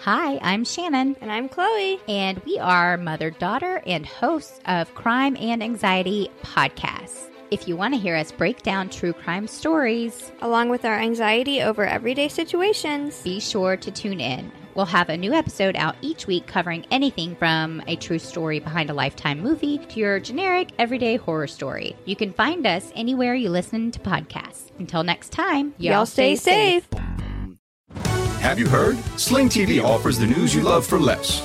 [0.00, 1.16] Hi, I'm Shannon.
[1.20, 1.98] And I'm Chloe.
[2.06, 7.30] And we are mother daughter and hosts of Crime and Anxiety podcasts.
[7.50, 11.62] If you want to hear us break down true crime stories, along with our anxiety
[11.62, 14.50] over everyday situations, be sure to tune in.
[14.74, 18.90] We'll have a new episode out each week covering anything from a true story behind
[18.90, 21.96] a lifetime movie to your generic everyday horror story.
[22.06, 24.70] You can find us anywhere you listen to podcasts.
[24.78, 26.88] Until next time, y'all, y'all stay, stay safe.
[28.40, 28.98] Have you heard?
[29.18, 31.38] Sling TV offers the news you love for less.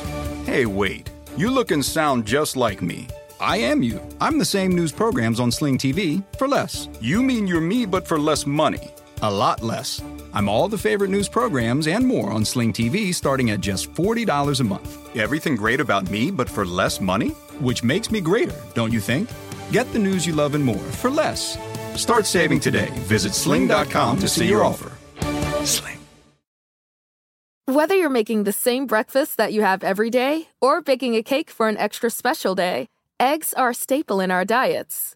[0.45, 1.09] Hey, wait.
[1.37, 3.07] You look and sound just like me.
[3.39, 4.01] I am you.
[4.19, 6.89] I'm the same news programs on Sling TV for less.
[6.99, 8.91] You mean you're me, but for less money.
[9.21, 10.01] A lot less.
[10.33, 14.59] I'm all the favorite news programs and more on Sling TV starting at just $40
[14.59, 15.15] a month.
[15.15, 17.29] Everything great about me, but for less money?
[17.59, 19.29] Which makes me greater, don't you think?
[19.73, 21.57] Get the news you love and more for less.
[21.95, 22.91] Start saving today.
[23.07, 24.91] Visit sling.com to see your offer.
[25.65, 25.97] Sling.
[27.65, 31.51] Whether you're making the same breakfast that you have every day or baking a cake
[31.51, 32.87] for an extra special day,
[33.19, 35.15] eggs are a staple in our diets.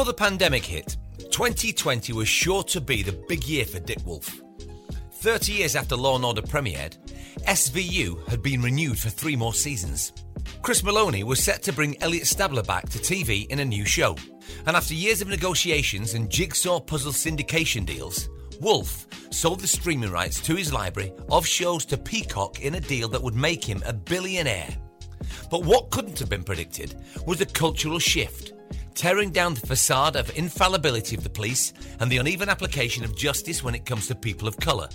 [0.00, 0.96] Before the pandemic hit,
[1.30, 4.40] 2020 was sure to be the big year for Dick Wolf.
[5.12, 6.96] 30 years after Law and Order premiered,
[7.40, 10.14] SVU had been renewed for three more seasons.
[10.62, 14.16] Chris Meloni was set to bring Elliot Stabler back to TV in a new show.
[14.64, 20.40] And after years of negotiations and jigsaw puzzle syndication deals, Wolf sold the streaming rights
[20.40, 23.92] to his library of shows to Peacock in a deal that would make him a
[23.92, 24.74] billionaire.
[25.50, 26.94] But what couldn't have been predicted
[27.26, 28.54] was a cultural shift
[28.94, 33.62] tearing down the facade of infallibility of the police and the uneven application of justice
[33.62, 34.88] when it comes to people of colour.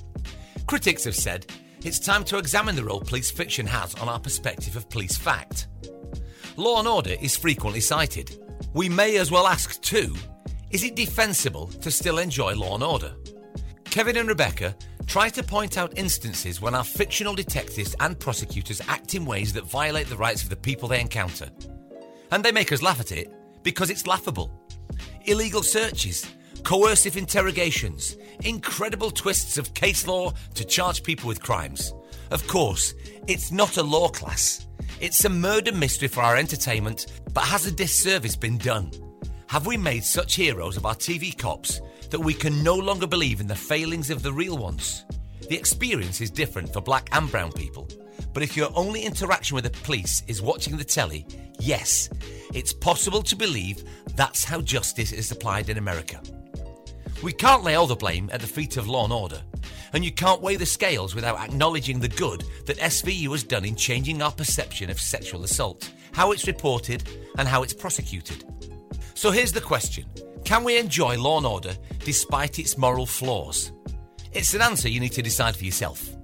[0.67, 1.45] Critics have said
[1.83, 5.67] it's time to examine the role police fiction has on our perspective of police fact.
[6.57, 8.39] Law and order is frequently cited.
[8.73, 10.15] We may as well ask too
[10.71, 13.13] is it defensible to still enjoy law and order?
[13.85, 14.75] Kevin and Rebecca
[15.05, 19.65] try to point out instances when our fictional detectives and prosecutors act in ways that
[19.65, 21.49] violate the rights of the people they encounter.
[22.31, 23.31] And they make us laugh at it
[23.65, 24.49] because it's laughable.
[25.25, 26.25] Illegal searches,
[26.63, 31.91] coercive interrogations, incredible twists of case law to charge people with crimes.
[32.29, 32.93] Of course,
[33.27, 34.67] it's not a law class.
[35.01, 38.91] It's a murder mystery for our entertainment, but has a disservice been done?
[39.47, 43.41] Have we made such heroes of our TV cops that we can no longer believe
[43.41, 45.05] in the failings of the real ones?
[45.49, 47.87] The experience is different for black and brown people,
[48.33, 51.25] but if your only interaction with the police is watching the telly,
[51.59, 52.09] yes,
[52.53, 53.83] it's possible to believe
[54.15, 56.21] that's how justice is applied in America.
[57.23, 59.41] We can't lay all the blame at the feet of law and order,
[59.93, 63.75] and you can't weigh the scales without acknowledging the good that SVU has done in
[63.75, 67.03] changing our perception of sexual assault, how it's reported,
[67.37, 68.43] and how it's prosecuted.
[69.13, 70.05] So here's the question
[70.43, 73.71] Can we enjoy law and order despite its moral flaws?
[74.33, 76.14] It's an answer you need to decide for yourself.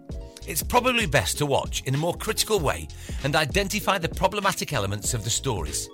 [0.52, 2.90] It's probably best to watch in a more critical way
[3.24, 5.88] and identify the problematic elements of the stories.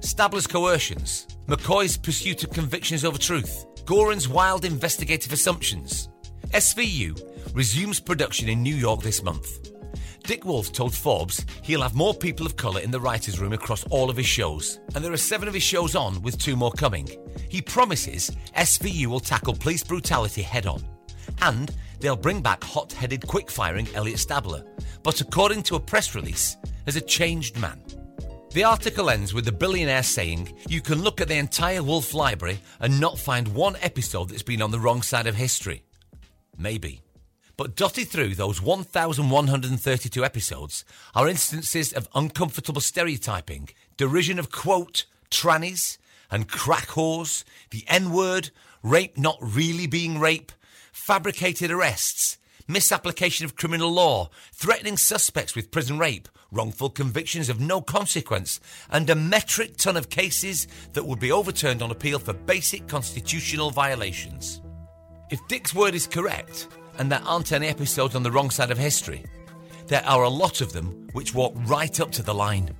[0.00, 6.10] Stabler's coercions, McCoy's pursuit of convictions over truth, Goren's wild investigative assumptions.
[6.48, 9.70] SVU resumes production in New York this month.
[10.24, 13.82] Dick Wolf told Forbes he'll have more people of colour in the writer's room across
[13.84, 16.72] all of his shows, and there are seven of his shows on, with two more
[16.72, 17.08] coming.
[17.48, 20.84] He promises SVU will tackle police brutality head on,
[21.40, 21.74] and
[22.06, 24.62] they'll bring back hot headed, quick firing Elliot Stabler,
[25.02, 27.82] but according to a press release, as a changed man.
[28.52, 32.60] The article ends with the billionaire saying, You can look at the entire Wolf library
[32.78, 35.82] and not find one episode that's been on the wrong side of history.
[36.56, 37.02] Maybe.
[37.56, 45.98] But dotted through those 1,132 episodes are instances of uncomfortable stereotyping, derision of quote, trannies,
[46.30, 48.50] and crack whores, the N word,
[48.84, 50.52] rape not really being rape,
[51.06, 52.36] fabricated arrests,
[52.66, 58.58] misapplication of criminal law, threatening suspects with prison rape, wrongful convictions of no consequence,
[58.90, 63.70] and a metric ton of cases that would be overturned on appeal for basic constitutional
[63.70, 64.60] violations.
[65.30, 66.66] If Dick's word is correct,
[66.98, 69.24] and there aren't any episodes on the wrong side of history,
[69.86, 72.74] there are a lot of them which walk right up to the line.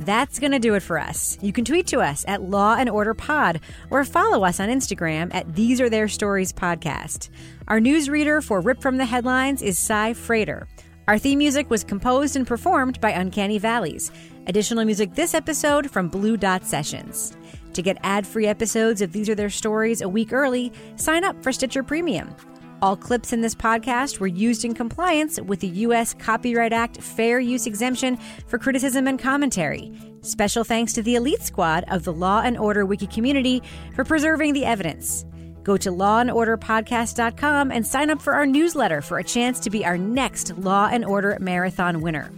[0.00, 1.36] That's going to do it for us.
[1.42, 5.32] You can tweet to us at Law and Order Pod or follow us on Instagram
[5.34, 7.28] at These Are Their Stories Podcast.
[7.68, 10.66] Our newsreader for Rip From the Headlines is Cy Frater.
[11.06, 14.10] Our theme music was composed and performed by Uncanny Valleys.
[14.46, 17.36] Additional music this episode from Blue Dot Sessions.
[17.74, 21.42] To get ad free episodes of These Are Their Stories a week early, sign up
[21.42, 22.34] for Stitcher Premium.
[22.82, 26.14] All clips in this podcast were used in compliance with the U.S.
[26.14, 29.92] Copyright Act fair use exemption for criticism and commentary.
[30.22, 33.62] Special thanks to the elite squad of the Law and Order Wiki community
[33.94, 35.26] for preserving the evidence.
[35.62, 39.98] Go to lawandorderpodcast.com and sign up for our newsletter for a chance to be our
[39.98, 42.32] next Law and Order Marathon winner.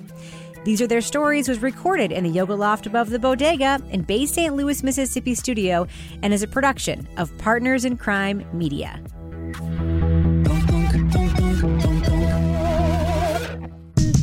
[0.65, 4.27] These Are Their Stories was recorded in the Yoga Loft above the Bodega in Bay
[4.27, 4.55] St.
[4.55, 5.87] Louis, Mississippi studio
[6.23, 9.01] and is a production of Partners in Crime Media.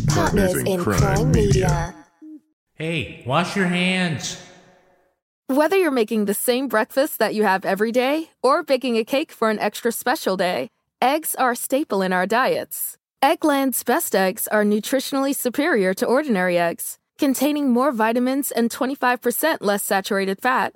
[0.08, 1.96] Partners in Crime Media.
[2.74, 4.42] Hey, wash your hands.
[5.48, 9.32] Whether you're making the same breakfast that you have every day or baking a cake
[9.32, 10.70] for an extra special day,
[11.02, 12.98] eggs are a staple in our diets.
[13.24, 19.84] Eggland's best eggs are nutritionally superior to ordinary eggs, containing more vitamins and 25% less
[19.84, 20.76] saturated fat.